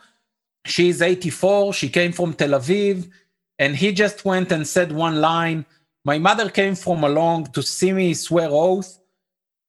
She's 0.64 1.02
84. 1.02 1.74
She 1.74 1.88
came 1.90 2.12
from 2.12 2.32
Tel 2.32 2.50
Aviv. 2.50 3.10
And 3.58 3.76
he 3.76 3.92
just 3.92 4.24
went 4.24 4.50
and 4.52 4.66
said 4.66 4.90
one 4.92 5.20
line 5.20 5.66
My 6.06 6.18
mother 6.18 6.48
came 6.48 6.74
from 6.74 7.04
along 7.04 7.52
to 7.52 7.62
see 7.62 7.92
me 7.92 8.14
swear 8.14 8.48
oath. 8.50 8.98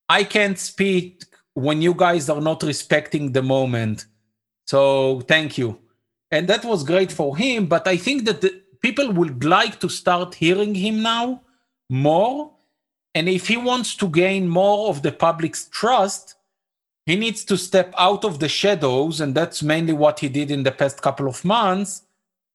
I 0.07 0.23
can't 0.23 0.57
speak 0.57 1.23
when 1.61 1.81
you 1.81 1.93
guys 1.93 2.29
are 2.29 2.41
not 2.41 2.63
respecting 2.63 3.31
the 3.31 3.41
moment. 3.41 4.05
So 4.65 5.21
thank 5.21 5.57
you. 5.57 5.79
And 6.31 6.47
that 6.47 6.63
was 6.63 6.83
great 6.83 7.11
for 7.11 7.37
him. 7.37 7.67
But 7.67 7.87
I 7.87 7.97
think 7.97 8.25
that 8.25 8.79
people 8.81 9.11
would 9.11 9.43
like 9.43 9.79
to 9.81 9.89
start 9.89 10.35
hearing 10.35 10.75
him 10.75 11.01
now 11.01 11.41
more. 11.89 12.51
And 13.13 13.27
if 13.27 13.47
he 13.47 13.57
wants 13.57 13.95
to 13.97 14.07
gain 14.07 14.47
more 14.47 14.89
of 14.89 15.01
the 15.01 15.11
public's 15.11 15.67
trust, 15.67 16.35
he 17.05 17.15
needs 17.15 17.43
to 17.45 17.57
step 17.57 17.93
out 17.97 18.23
of 18.23 18.39
the 18.39 18.47
shadows. 18.47 19.19
And 19.19 19.35
that's 19.35 19.61
mainly 19.61 19.93
what 19.93 20.19
he 20.19 20.29
did 20.29 20.51
in 20.51 20.63
the 20.63 20.71
past 20.71 21.01
couple 21.01 21.27
of 21.27 21.43
months. 21.43 22.03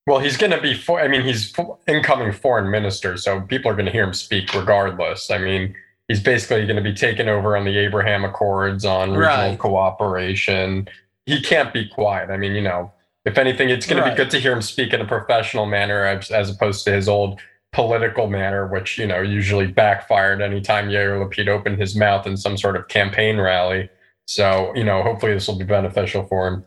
Well, 0.07 0.21
he's 0.21 0.37
going 0.37 0.53
to 0.53 0.61
be, 0.61 0.73
for, 0.73 1.01
I 1.01 1.09
mean, 1.09 1.23
he's 1.23 1.53
incoming 1.87 2.33
foreign 2.33 2.71
minister. 2.71 3.17
So 3.17 3.41
people 3.41 3.71
are 3.71 3.75
going 3.75 3.87
to 3.87 3.93
hear 3.93 4.05
him 4.05 4.15
speak 4.15 4.55
regardless. 4.55 5.31
I 5.31 5.39
mean, 5.39 5.75
he's 6.09 6.21
basically 6.21 6.65
going 6.67 6.77
to 6.77 6.83
be 6.83 6.95
taken 6.95 7.29
over 7.29 7.57
on 7.57 7.65
the 7.65 7.77
Abraham 7.79 8.25
Accords 8.25 8.85
on 8.85 9.11
regional 9.11 9.51
Right. 9.51 9.59
cooperation. 9.59 10.89
He 11.27 11.41
can't 11.41 11.73
be 11.73 11.89
quiet. 11.89 12.31
I 12.31 12.37
mean, 12.37 12.53
you 12.53 12.63
know, 12.63 12.93
if 13.25 13.39
anything, 13.39 13.71
it's 13.71 13.87
going 13.87 14.03
to 14.03 14.09
be 14.09 14.15
good 14.17 14.31
to 14.31 14.39
hear 14.39 14.53
him 14.53 14.63
speak 14.63 14.93
in 14.93 15.01
a 15.01 15.05
professional 15.05 15.67
manner 15.67 16.05
as, 16.05 16.31
as 16.31 16.49
opposed 16.51 16.85
to 16.85 16.93
his 16.93 17.09
old 17.09 17.41
political 17.73 18.29
manner, 18.29 18.67
which, 18.69 18.99
you 18.99 19.07
know, 19.07 19.21
usually 19.21 19.67
backfired 19.67 20.41
anytime 20.41 20.89
Yair 20.89 21.19
Lapid 21.21 21.49
opened 21.49 21.79
his 21.81 21.97
mouth 21.97 22.27
in 22.27 22.37
some 22.37 22.57
sort 22.57 22.77
of 22.77 22.87
campaign 22.89 23.39
rally. 23.39 23.91
So, 24.29 24.73
you 24.77 24.85
know, 24.85 25.03
hopefully 25.03 25.35
this 25.35 25.49
will 25.49 25.59
be 25.59 25.65
beneficial 25.65 26.23
for 26.25 26.47
him. 26.49 26.65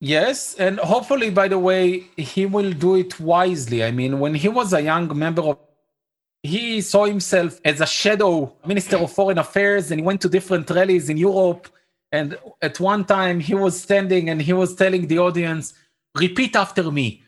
Yes, 0.00 0.54
and 0.54 0.78
hopefully, 0.80 1.30
by 1.30 1.46
the 1.48 1.58
way, 1.58 2.04
he 2.16 2.46
will 2.46 2.72
do 2.72 2.96
it 2.96 3.20
wisely. 3.20 3.84
I 3.84 3.92
mean, 3.92 4.18
when 4.18 4.34
he 4.34 4.48
was 4.48 4.72
a 4.72 4.80
young 4.82 5.16
member 5.16 5.42
of, 5.42 5.58
he 6.42 6.80
saw 6.80 7.04
himself 7.04 7.60
as 7.64 7.80
a 7.80 7.86
shadow 7.86 8.52
minister 8.66 8.96
of 8.96 9.12
foreign 9.12 9.38
affairs, 9.38 9.90
and 9.90 10.00
he 10.00 10.04
went 10.04 10.20
to 10.22 10.28
different 10.28 10.68
rallies 10.70 11.08
in 11.08 11.16
Europe. 11.16 11.68
And 12.10 12.36
at 12.60 12.78
one 12.80 13.04
time, 13.04 13.40
he 13.40 13.54
was 13.54 13.80
standing 13.80 14.28
and 14.28 14.42
he 14.42 14.52
was 14.52 14.74
telling 14.74 15.06
the 15.06 15.18
audience, 15.18 15.72
"Repeat 16.14 16.56
after 16.56 16.90
me, 16.90 17.22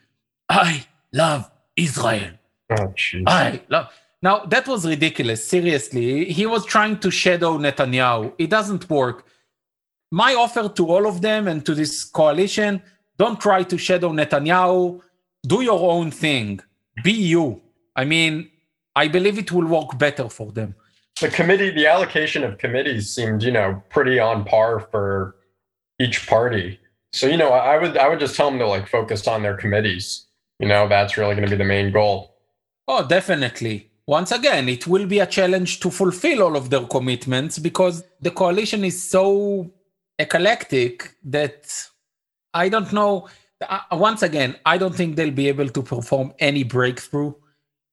I 0.49 0.85
love 1.13 1.51
Israel." 1.77 2.33
Oh. 2.71 2.93
I 3.27 3.61
love. 3.69 3.87
Now 4.21 4.37
that 4.47 4.67
was 4.67 4.87
ridiculous. 4.87 5.47
Seriously, 5.47 6.33
he 6.39 6.47
was 6.47 6.65
trying 6.65 6.99
to 6.99 7.11
shadow 7.11 7.57
Netanyahu. 7.59 8.33
It 8.39 8.51
doesn't 8.51 8.91
work. 8.91 9.27
My 10.11 10.35
offer 10.35 10.69
to 10.69 10.87
all 10.93 11.07
of 11.07 11.21
them 11.21 11.47
and 11.49 11.65
to 11.67 11.75
this 11.75 12.05
coalition: 12.05 12.83
don't 13.17 13.41
try 13.41 13.63
to 13.63 13.79
shadow 13.79 14.11
Netanyahu. 14.11 15.01
Do 15.47 15.63
your 15.63 15.91
own 15.93 16.11
thing. 16.11 16.61
Be 17.03 17.13
you. 17.13 17.61
I 17.97 18.05
mean, 18.05 18.51
I 18.97 19.09
believe 19.09 19.39
it 19.39 19.51
will 19.53 19.67
work 19.67 19.99
better 19.99 20.29
for 20.29 20.49
them. 20.53 20.71
the 21.21 21.29
committee 21.39 21.71
the 21.71 21.87
allocation 21.95 22.43
of 22.47 22.59
committees 22.65 23.05
seemed 23.17 23.41
you 23.49 23.53
know 23.57 23.69
pretty 23.95 24.17
on 24.29 24.39
par 24.53 24.73
for 24.91 25.05
each 26.05 26.19
party 26.33 26.67
so 27.19 27.25
you 27.33 27.39
know 27.43 27.51
i 27.73 27.75
would 27.81 27.95
i 28.05 28.07
would 28.09 28.19
just 28.25 28.35
tell 28.39 28.49
them 28.51 28.59
to 28.63 28.67
like 28.75 28.87
focus 28.99 29.21
on 29.35 29.39
their 29.45 29.57
committees 29.65 30.05
you 30.63 30.69
know 30.71 30.83
that's 30.95 31.15
really 31.19 31.35
going 31.37 31.49
to 31.49 31.55
be 31.57 31.63
the 31.65 31.73
main 31.77 31.91
goal 31.99 32.17
Oh, 32.93 33.03
definitely. 33.17 33.77
Once 34.19 34.31
again, 34.39 34.65
it 34.77 34.83
will 34.93 35.07
be 35.15 35.19
a 35.27 35.27
challenge 35.39 35.71
to 35.83 35.89
fulfill 36.01 36.39
all 36.45 36.55
of 36.61 36.69
their 36.73 36.85
commitments 36.97 37.55
because 37.69 37.97
the 38.27 38.31
coalition 38.43 38.81
is 38.91 38.97
so 39.17 39.23
eclectic 40.19 40.95
that 41.37 41.59
I 42.53 42.69
don't 42.69 42.93
know. 42.93 43.13
Uh, 43.75 43.81
Once 44.09 44.23
again, 44.23 44.51
I 44.67 44.77
don't 44.79 44.95
think 44.95 45.17
they'll 45.17 45.31
be 45.45 45.49
able 45.49 45.69
to 45.77 45.83
perform 45.83 46.27
any 46.39 46.63
breakthrough. 46.77 47.33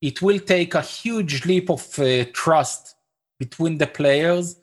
It 0.01 0.21
will 0.21 0.39
take 0.39 0.73
a 0.73 0.81
huge 0.81 1.45
leap 1.45 1.69
of 1.69 1.99
uh, 1.99 2.25
trust 2.33 2.95
between 3.39 3.77
the 3.77 3.87
players 3.87 4.55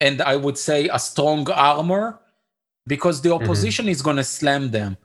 and 0.00 0.22
I 0.22 0.36
would 0.36 0.56
say 0.56 0.88
a 0.88 0.98
strong 0.98 1.50
armor 1.50 2.20
because 2.86 3.20
the 3.20 3.32
opposition 3.32 3.88
is 3.88 4.02
going 4.02 4.16
to 4.16 4.24
slam 4.24 4.70
them. 4.70 4.96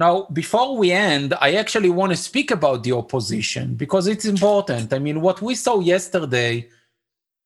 Now, 0.00 0.28
before 0.32 0.76
we 0.76 0.92
end, 0.92 1.34
I 1.40 1.54
actually 1.54 1.90
want 1.90 2.12
to 2.12 2.16
speak 2.16 2.50
about 2.50 2.82
the 2.84 2.92
opposition 2.92 3.74
because 3.74 4.06
it's 4.06 4.24
important. 4.24 4.92
I 4.92 4.98
mean, 4.98 5.20
what 5.20 5.42
we 5.42 5.54
saw 5.54 5.80
yesterday 5.80 6.68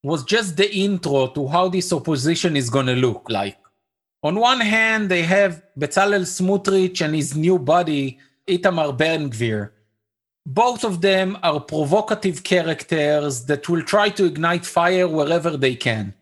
was 0.03 0.25
just 0.25 0.57
the 0.57 0.73
intro 0.75 1.29
to 1.29 1.49
how 1.49 1.69
this 1.69 1.93
opposition 1.93 2.57
is 2.57 2.69
going 2.69 2.87
to 2.87 2.95
look 2.95 3.27
like. 3.31 3.59
On 4.23 4.39
one 4.39 4.61
hand, 4.61 5.09
they 5.09 5.23
have 5.23 5.63
Bezalel 5.79 6.27
Smotrich 6.27 7.05
and 7.05 7.15
his 7.15 7.35
new 7.35 7.59
buddy, 7.59 8.19
Itamar 8.47 8.97
Ben 8.97 9.31
Gvir. 9.31 9.71
Both 10.45 10.85
of 10.85 11.01
them 11.01 11.39
are 11.43 11.61
provocative 11.61 12.43
characters 12.43 13.45
that 13.47 13.69
will 13.69 13.83
try 13.83 14.09
to 14.11 14.25
ignite 14.25 14.67
fire 14.67 15.07
wherever 15.07 15.57
they 15.57 15.77
can. 15.77 16.15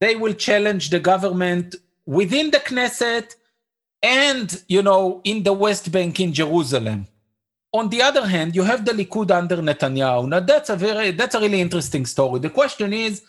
They 0.00 0.14
will 0.14 0.34
challenge 0.34 0.90
the 0.90 1.00
government 1.00 1.74
within 2.04 2.50
the 2.50 2.58
Knesset 2.58 3.34
and 4.02 4.62
you 4.68 4.82
know 4.82 5.20
in 5.24 5.42
the 5.42 5.52
west 5.52 5.90
bank 5.90 6.20
in 6.20 6.32
jerusalem. 6.32 7.06
On 7.72 7.88
the 7.88 8.02
other 8.02 8.26
hand 8.26 8.54
you 8.54 8.62
have 8.62 8.84
the 8.84 8.92
likud 8.92 9.30
under 9.30 9.56
netanyahu. 9.56 10.28
Now 10.28 10.40
that's 10.40 10.70
a 10.70 10.76
very 10.76 11.10
that's 11.10 11.34
a 11.34 11.40
really 11.40 11.60
interesting 11.60 12.06
story. 12.06 12.38
The 12.40 12.50
question 12.50 12.92
is 12.92 13.22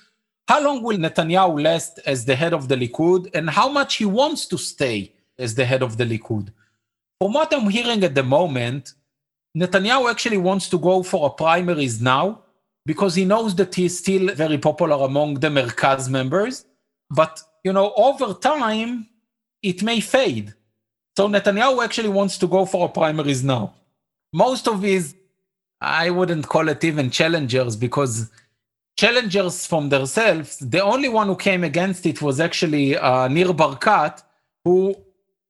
how 0.48 0.62
long 0.62 0.84
will 0.84 0.98
netanyahu 0.98 1.64
last 1.64 2.00
as 2.06 2.26
the 2.26 2.36
head 2.36 2.54
of 2.54 2.68
the 2.68 2.76
likud 2.76 3.34
and 3.34 3.50
how 3.50 3.70
much 3.70 3.96
he 3.96 4.06
wants 4.06 4.46
to 4.48 4.58
stay 4.58 5.12
as 5.40 5.56
the 5.56 5.66
head 5.66 5.82
of 5.82 5.98
the 5.98 6.06
likud? 6.06 6.50
From 7.20 7.34
what 7.34 7.52
i'm 7.54 7.70
hearing 7.70 8.04
at 8.04 8.14
the 8.14 8.24
moment 8.24 8.94
netanyahu 9.62 10.04
actually 10.14 10.42
wants 10.50 10.66
to 10.74 10.78
go 10.90 10.96
for 11.12 11.20
a 11.30 11.32
primaries 11.44 11.96
now 12.02 12.26
because 12.86 13.14
he 13.20 13.26
knows 13.26 13.52
that 13.60 13.72
he 13.78 13.86
is 13.90 13.96
still 14.04 14.26
very 14.44 14.60
popular 14.70 14.98
among 15.10 15.30
the 15.44 15.52
merkaz 15.58 16.10
members 16.18 16.56
but 17.20 17.34
you 17.66 17.74
know 17.78 17.88
over 18.10 18.30
time 18.52 18.92
it 19.72 19.80
may 19.90 20.00
fade 20.00 20.54
so 21.18 21.28
Netanyahu 21.28 21.84
actually 21.84 22.10
wants 22.10 22.38
to 22.38 22.46
go 22.46 22.64
for 22.64 22.86
a 22.86 22.90
primaries 22.90 23.44
now. 23.44 23.74
Most 24.32 24.68
of 24.68 24.84
his, 24.84 25.16
I 25.82 26.12
wouldn't 26.12 26.48
call 26.48 26.70
it 26.70 26.84
even 26.84 27.10
challengers 27.10 27.76
because 27.76 28.30
challengers 29.00 29.66
from 29.66 29.90
themselves, 29.90 30.60
the 30.60 30.84
only 30.84 31.10
one 31.10 31.26
who 31.26 31.36
came 31.36 31.64
against 31.64 32.06
it 32.06 32.22
was 32.22 32.40
actually 32.40 32.96
uh, 32.96 33.28
Nir 33.30 33.48
Barkat, 33.48 34.22
who 34.64 34.96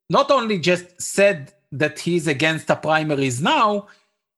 not 0.09 0.31
only 0.31 0.57
just 0.57 1.01
said 1.01 1.51
that 1.71 1.99
he's 1.99 2.27
against 2.27 2.67
the 2.67 2.75
primaries 2.75 3.41
now, 3.41 3.88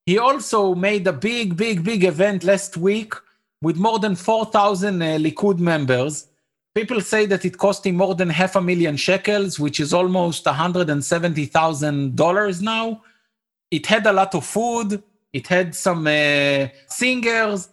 he 0.06 0.18
also 0.18 0.74
made 0.74 1.06
a 1.08 1.13
big, 1.13 1.56
big, 1.56 1.84
big 1.84 2.04
event 2.04 2.44
last 2.44 2.76
week 2.78 3.13
with 3.62 3.78
more 3.78 4.00
than 4.00 4.15
4,000 4.15 5.02
uh, 5.02 5.06
Likud 5.20 5.60
members. 5.60 6.26
People 6.74 7.02
say 7.02 7.28
that 7.28 7.46
it 7.46 7.58
cost 7.58 7.86
him 7.86 7.98
more 7.98 8.15
than 8.15 8.30
half 8.30 8.56
a 8.56 8.62
million 8.62 8.98
shekels, 8.98 9.60
which 9.60 9.80
is 9.80 9.94
almost 9.94 10.46
$170,000 10.46 12.62
now. 12.62 13.04
It 13.70 13.86
had 13.86 14.08
a 14.08 14.13
lot 14.13 14.34
of 14.34 14.44
food, 14.46 15.04
it 15.32 15.46
had 15.48 15.76
some 15.76 16.08
uh, 16.08 16.70
singers, 16.88 17.70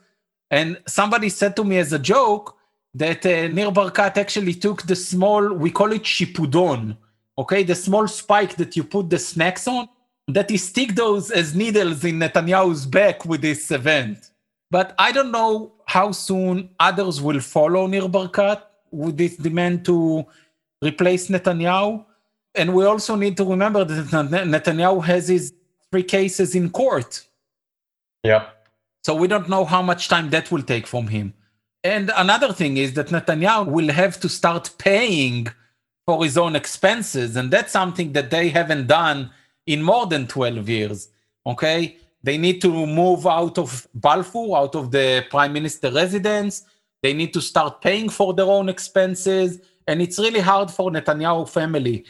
and 0.50 0.78
somebody 0.86 1.30
said 1.30 1.56
to 1.56 1.64
me 1.64 1.78
as 1.78 1.92
a 1.92 1.98
joke 1.98 2.56
that 2.94 3.24
uh, 3.24 3.48
Nir 3.48 3.70
Barkat 3.70 4.16
actually 4.16 4.54
took 4.54 4.82
the 4.82 4.96
small, 4.96 5.52
we 5.52 5.70
call 5.70 5.92
it 5.92 6.02
shipudon, 6.02 6.96
okay, 7.38 7.62
the 7.62 7.74
small 7.74 8.08
spike 8.08 8.56
that 8.56 8.76
you 8.76 8.84
put 8.84 9.10
the 9.10 9.18
snacks 9.18 9.66
on, 9.68 9.88
that 10.28 10.50
he 10.50 10.56
stick 10.56 10.94
those 10.94 11.30
as 11.30 11.54
needles 11.54 12.04
in 12.04 12.18
Netanyahu's 12.18 12.86
back 12.86 13.24
with 13.24 13.42
this 13.42 13.70
event. 13.70 14.30
But 14.70 14.94
I 14.98 15.12
don't 15.12 15.30
know 15.30 15.72
how 15.86 16.10
soon 16.12 16.70
others 16.80 17.20
will 17.20 17.40
follow 17.40 17.86
Nir 17.86 18.02
Barkat 18.02 18.62
with 18.90 19.16
this 19.16 19.36
demand 19.36 19.84
to 19.84 20.26
replace 20.82 21.28
Netanyahu. 21.28 22.04
And 22.54 22.74
we 22.74 22.84
also 22.84 23.14
need 23.14 23.36
to 23.36 23.44
remember 23.44 23.84
that 23.84 24.06
Netanyahu 24.06 25.04
has 25.04 25.28
his 25.28 25.52
three 25.90 26.02
cases 26.02 26.54
in 26.54 26.70
court. 26.70 27.24
Yeah. 28.24 28.46
So 29.04 29.14
we 29.14 29.28
don't 29.28 29.48
know 29.48 29.64
how 29.64 29.82
much 29.82 30.08
time 30.08 30.30
that 30.30 30.50
will 30.50 30.62
take 30.62 30.86
from 30.86 31.06
him. 31.06 31.32
And 31.84 32.10
another 32.16 32.52
thing 32.52 32.78
is 32.78 32.94
that 32.94 33.08
Netanyahu 33.08 33.66
will 33.66 33.92
have 33.92 34.18
to 34.20 34.28
start 34.28 34.70
paying 34.78 35.46
for 36.06 36.22
his 36.24 36.38
own 36.38 36.54
expenses. 36.56 37.36
And 37.36 37.50
that's 37.50 37.72
something 37.72 38.12
that 38.12 38.30
they 38.30 38.48
haven't 38.48 38.86
done 38.86 39.30
in 39.66 39.82
more 39.82 40.06
than 40.06 40.26
12 40.26 40.68
years. 40.68 41.08
Okay. 41.44 41.98
They 42.22 42.38
need 42.38 42.60
to 42.62 42.86
move 42.86 43.26
out 43.26 43.58
of 43.58 43.86
Balfour, 43.94 44.56
out 44.56 44.74
of 44.74 44.90
the 44.90 45.24
prime 45.30 45.52
minister 45.52 45.90
residence. 45.92 46.64
They 47.02 47.12
need 47.12 47.32
to 47.34 47.40
start 47.40 47.80
paying 47.80 48.08
for 48.08 48.34
their 48.34 48.46
own 48.46 48.68
expenses. 48.68 49.60
And 49.86 50.00
it's 50.00 50.18
really 50.18 50.40
hard 50.40 50.70
for 50.70 50.90
Netanyahu 50.90 51.48
family. 51.48 52.04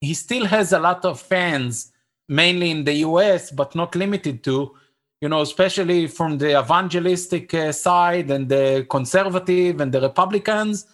He 0.00 0.12
still 0.14 0.44
has 0.46 0.72
a 0.72 0.78
lot 0.78 1.04
of 1.04 1.20
fans, 1.20 1.92
mainly 2.28 2.70
in 2.70 2.84
the 2.84 2.94
US, 3.08 3.50
but 3.50 3.74
not 3.74 3.94
limited 3.94 4.44
to, 4.44 4.74
you 5.20 5.28
know, 5.30 5.40
especially 5.40 6.08
from 6.08 6.36
the 6.36 6.58
evangelistic 6.60 7.54
uh, 7.54 7.72
side 7.72 8.30
and 8.30 8.48
the 8.48 8.86
conservative 8.90 9.80
and 9.80 9.92
the 9.92 10.00
Republicans. 10.02 10.86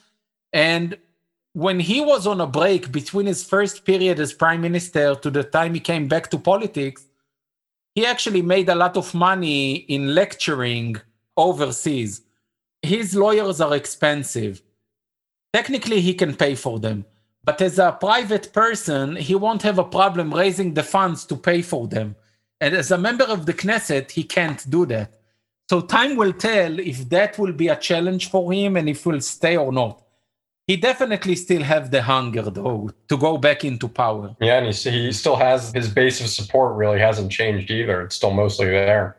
And 0.52 0.96
when 1.52 1.80
he 1.80 2.00
was 2.00 2.26
on 2.26 2.40
a 2.40 2.46
break 2.46 2.92
between 2.92 3.26
his 3.26 3.44
first 3.44 3.84
period 3.84 4.20
as 4.20 4.32
prime 4.32 4.60
minister 4.60 5.14
to 5.16 5.30
the 5.30 5.42
time 5.42 5.74
he 5.74 5.80
came 5.80 6.06
back 6.06 6.30
to 6.30 6.38
politics, 6.38 7.04
he 7.94 8.06
actually 8.06 8.42
made 8.42 8.68
a 8.68 8.74
lot 8.74 8.96
of 8.96 9.12
money 9.14 9.74
in 9.74 10.14
lecturing 10.14 10.96
overseas. 11.36 12.22
His 12.82 13.14
lawyers 13.14 13.60
are 13.60 13.74
expensive. 13.74 14.62
Technically, 15.52 16.00
he 16.00 16.14
can 16.14 16.34
pay 16.34 16.54
for 16.54 16.78
them. 16.78 17.04
But 17.42 17.60
as 17.60 17.78
a 17.78 17.96
private 17.98 18.52
person, 18.52 19.16
he 19.16 19.34
won't 19.34 19.62
have 19.62 19.78
a 19.78 19.84
problem 19.84 20.32
raising 20.32 20.74
the 20.74 20.84
funds 20.84 21.24
to 21.26 21.36
pay 21.36 21.62
for 21.62 21.88
them. 21.88 22.14
And 22.60 22.74
as 22.74 22.90
a 22.90 22.98
member 22.98 23.24
of 23.24 23.46
the 23.46 23.54
Knesset, 23.54 24.10
he 24.10 24.22
can't 24.22 24.68
do 24.70 24.86
that. 24.86 25.20
So 25.68 25.80
time 25.80 26.16
will 26.16 26.32
tell 26.32 26.78
if 26.78 27.08
that 27.08 27.38
will 27.38 27.52
be 27.52 27.68
a 27.68 27.76
challenge 27.76 28.30
for 28.30 28.52
him 28.52 28.76
and 28.76 28.88
if 28.88 29.04
he'll 29.04 29.20
stay 29.20 29.56
or 29.56 29.72
not. 29.72 30.02
He 30.70 30.76
definitely 30.76 31.34
still 31.34 31.64
have 31.64 31.90
the 31.90 32.00
hunger 32.00 32.42
though 32.42 32.92
to 33.08 33.16
go 33.16 33.38
back 33.38 33.64
into 33.64 33.88
power. 33.88 34.36
Yeah, 34.40 34.58
and 34.58 34.72
he, 34.72 34.90
he 35.06 35.12
still 35.12 35.34
has 35.34 35.72
his 35.72 35.88
base 35.88 36.20
of 36.20 36.28
support 36.28 36.76
really 36.76 37.00
hasn't 37.00 37.32
changed 37.32 37.72
either. 37.72 38.02
It's 38.02 38.14
still 38.14 38.30
mostly 38.30 38.66
there. 38.66 39.16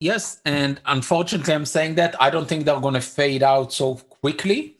Yes, 0.00 0.42
and 0.44 0.82
unfortunately, 0.84 1.54
I'm 1.54 1.64
saying 1.64 1.94
that 1.94 2.14
I 2.20 2.28
don't 2.28 2.46
think 2.46 2.66
they're 2.66 2.78
going 2.78 2.92
to 2.92 3.00
fade 3.00 3.42
out 3.42 3.72
so 3.72 3.94
quickly 4.20 4.76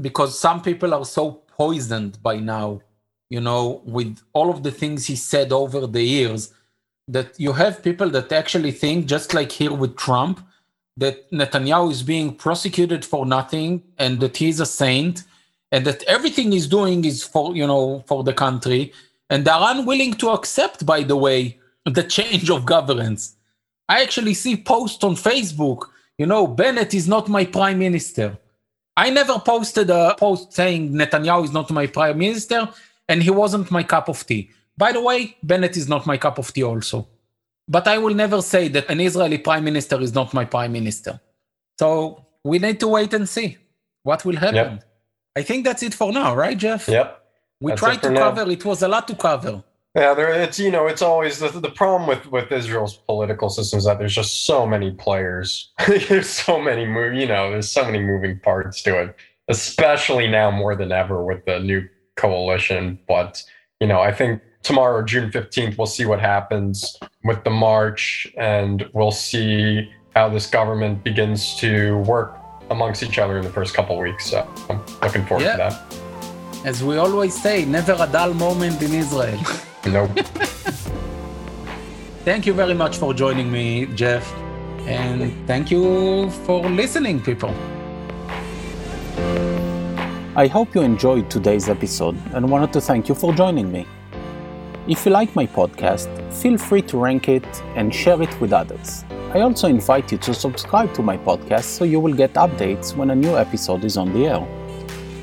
because 0.00 0.40
some 0.40 0.62
people 0.62 0.94
are 0.94 1.04
so 1.04 1.42
poisoned 1.58 2.22
by 2.22 2.36
now, 2.38 2.80
you 3.28 3.42
know, 3.42 3.82
with 3.84 4.18
all 4.32 4.48
of 4.48 4.62
the 4.62 4.70
things 4.70 5.04
he 5.04 5.14
said 5.14 5.52
over 5.52 5.86
the 5.86 6.02
years 6.02 6.54
that 7.06 7.38
you 7.38 7.52
have 7.52 7.82
people 7.82 8.08
that 8.08 8.32
actually 8.32 8.72
think, 8.72 9.04
just 9.04 9.34
like 9.34 9.52
here 9.52 9.74
with 9.74 9.94
Trump, 9.98 10.40
that 10.96 11.30
Netanyahu 11.30 11.90
is 11.90 12.02
being 12.02 12.34
prosecuted 12.34 13.04
for 13.04 13.26
nothing 13.26 13.82
and 13.98 14.20
that 14.20 14.38
he's 14.38 14.58
a 14.58 14.64
saint 14.64 15.24
and 15.72 15.84
that 15.86 16.02
everything 16.04 16.52
he's 16.52 16.66
doing 16.66 17.04
is 17.04 17.22
for, 17.22 17.56
you 17.56 17.66
know, 17.66 18.04
for 18.06 18.24
the 18.24 18.32
country. 18.32 18.92
And 19.28 19.44
they're 19.44 19.54
unwilling 19.58 20.14
to 20.14 20.30
accept, 20.30 20.84
by 20.84 21.02
the 21.02 21.16
way, 21.16 21.58
the 21.84 22.02
change 22.02 22.50
of 22.50 22.66
governance. 22.66 23.36
I 23.88 24.02
actually 24.02 24.34
see 24.34 24.56
posts 24.56 25.02
on 25.04 25.14
Facebook, 25.14 25.86
you 26.18 26.26
know, 26.26 26.46
Bennett 26.46 26.94
is 26.94 27.08
not 27.08 27.28
my 27.28 27.44
prime 27.44 27.78
minister. 27.78 28.38
I 28.96 29.10
never 29.10 29.38
posted 29.38 29.88
a 29.90 30.14
post 30.18 30.52
saying 30.52 30.92
Netanyahu 30.92 31.44
is 31.44 31.52
not 31.52 31.70
my 31.70 31.86
prime 31.86 32.18
minister 32.18 32.68
and 33.08 33.22
he 33.22 33.30
wasn't 33.30 33.70
my 33.70 33.82
cup 33.82 34.08
of 34.08 34.26
tea. 34.26 34.50
By 34.76 34.92
the 34.92 35.00
way, 35.00 35.36
Bennett 35.42 35.76
is 35.76 35.88
not 35.88 36.06
my 36.06 36.16
cup 36.18 36.38
of 36.38 36.52
tea 36.52 36.64
also. 36.64 37.08
But 37.66 37.88
I 37.88 37.98
will 37.98 38.14
never 38.14 38.42
say 38.42 38.68
that 38.68 38.90
an 38.90 39.00
Israeli 39.00 39.38
prime 39.38 39.64
minister 39.64 40.00
is 40.00 40.12
not 40.14 40.34
my 40.34 40.44
prime 40.44 40.72
minister. 40.72 41.20
So 41.78 42.26
we 42.44 42.58
need 42.58 42.80
to 42.80 42.88
wait 42.88 43.14
and 43.14 43.28
see 43.28 43.56
what 44.02 44.24
will 44.24 44.36
happen. 44.36 44.74
Yep. 44.74 44.89
I 45.40 45.42
think 45.42 45.64
that's 45.64 45.82
it 45.82 45.94
for 45.94 46.12
now, 46.12 46.36
right, 46.36 46.58
Jeff? 46.64 46.86
Yep. 46.86 47.08
We 47.62 47.70
that's 47.70 47.80
tried 47.80 48.02
to 48.02 48.10
now. 48.10 48.30
cover, 48.30 48.50
it 48.50 48.62
was 48.62 48.82
a 48.82 48.88
lot 48.88 49.08
to 49.08 49.14
cover. 49.14 49.64
Yeah, 49.96 50.12
there. 50.12 50.30
It's 50.30 50.58
you 50.58 50.70
know, 50.70 50.86
it's 50.86 51.00
always 51.00 51.38
the, 51.38 51.48
the 51.48 51.70
problem 51.70 52.06
with 52.06 52.30
with 52.30 52.52
Israel's 52.52 52.96
political 53.10 53.48
system 53.48 53.78
is 53.78 53.86
that 53.86 53.98
there's 53.98 54.14
just 54.14 54.44
so 54.44 54.66
many 54.66 54.90
players. 54.92 55.72
there's 56.08 56.28
so 56.28 56.60
many 56.60 56.84
move. 56.84 57.14
You 57.14 57.26
know, 57.26 57.50
there's 57.50 57.70
so 57.70 57.84
many 57.86 58.00
moving 58.00 58.38
parts 58.38 58.82
to 58.82 59.02
it, 59.02 59.16
especially 59.48 60.28
now 60.28 60.50
more 60.50 60.76
than 60.76 60.92
ever 60.92 61.24
with 61.24 61.44
the 61.46 61.58
new 61.58 61.88
coalition. 62.16 62.98
But 63.08 63.42
you 63.80 63.88
know, 63.88 64.00
I 64.00 64.12
think 64.12 64.42
tomorrow, 64.62 65.02
June 65.02 65.32
fifteenth, 65.32 65.78
we'll 65.78 65.94
see 65.98 66.04
what 66.04 66.20
happens 66.20 66.98
with 67.24 67.42
the 67.44 67.50
march, 67.50 68.28
and 68.36 68.88
we'll 68.92 69.10
see 69.10 69.90
how 70.14 70.28
this 70.28 70.46
government 70.46 71.02
begins 71.02 71.56
to 71.56 71.96
work 72.14 72.36
amongst 72.70 73.02
each 73.02 73.18
other 73.18 73.38
in 73.38 73.44
the 73.44 73.50
first 73.50 73.74
couple 73.74 73.98
weeks. 73.98 74.26
So 74.30 74.48
looking 75.02 75.24
forward 75.26 75.44
yeah. 75.44 75.52
to 75.52 75.58
that. 75.58 75.82
As 76.64 76.84
we 76.84 76.96
always 76.96 77.40
say, 77.40 77.64
never 77.64 77.96
a 77.98 78.06
dull 78.06 78.34
moment 78.34 78.82
in 78.82 78.94
Israel. 78.94 79.40
Nope. 79.86 80.10
thank 82.24 82.44
you 82.44 82.52
very 82.52 82.74
much 82.74 82.98
for 82.98 83.14
joining 83.14 83.50
me, 83.50 83.86
Jeff. 83.94 84.30
And 84.86 85.32
thank 85.46 85.70
you 85.70 86.28
for 86.44 86.68
listening, 86.68 87.22
people. 87.22 87.54
I 90.36 90.46
hope 90.46 90.74
you 90.74 90.82
enjoyed 90.82 91.30
today's 91.30 91.70
episode 91.70 92.16
and 92.34 92.50
wanted 92.50 92.74
to 92.74 92.80
thank 92.80 93.08
you 93.08 93.14
for 93.14 93.32
joining 93.32 93.72
me. 93.72 93.86
If 94.86 95.06
you 95.06 95.12
like 95.12 95.34
my 95.34 95.46
podcast, 95.46 96.08
feel 96.32 96.58
free 96.58 96.82
to 96.82 96.98
rank 96.98 97.28
it 97.28 97.46
and 97.74 97.94
share 97.94 98.20
it 98.20 98.40
with 98.40 98.52
others. 98.52 99.04
I 99.32 99.40
also 99.40 99.66
invite 99.68 100.12
you 100.12 100.18
to 100.18 100.34
subscribe 100.34 100.92
to 100.94 101.02
my 101.02 101.16
podcast 101.16 101.64
so 101.64 101.84
you 101.84 102.00
will 102.00 102.14
get 102.14 102.34
updates 102.34 102.96
when 102.96 103.10
a 103.10 103.14
new 103.14 103.36
episode 103.38 103.84
is 103.84 103.96
on 103.96 104.12
the 104.12 104.26
air. 104.26 104.59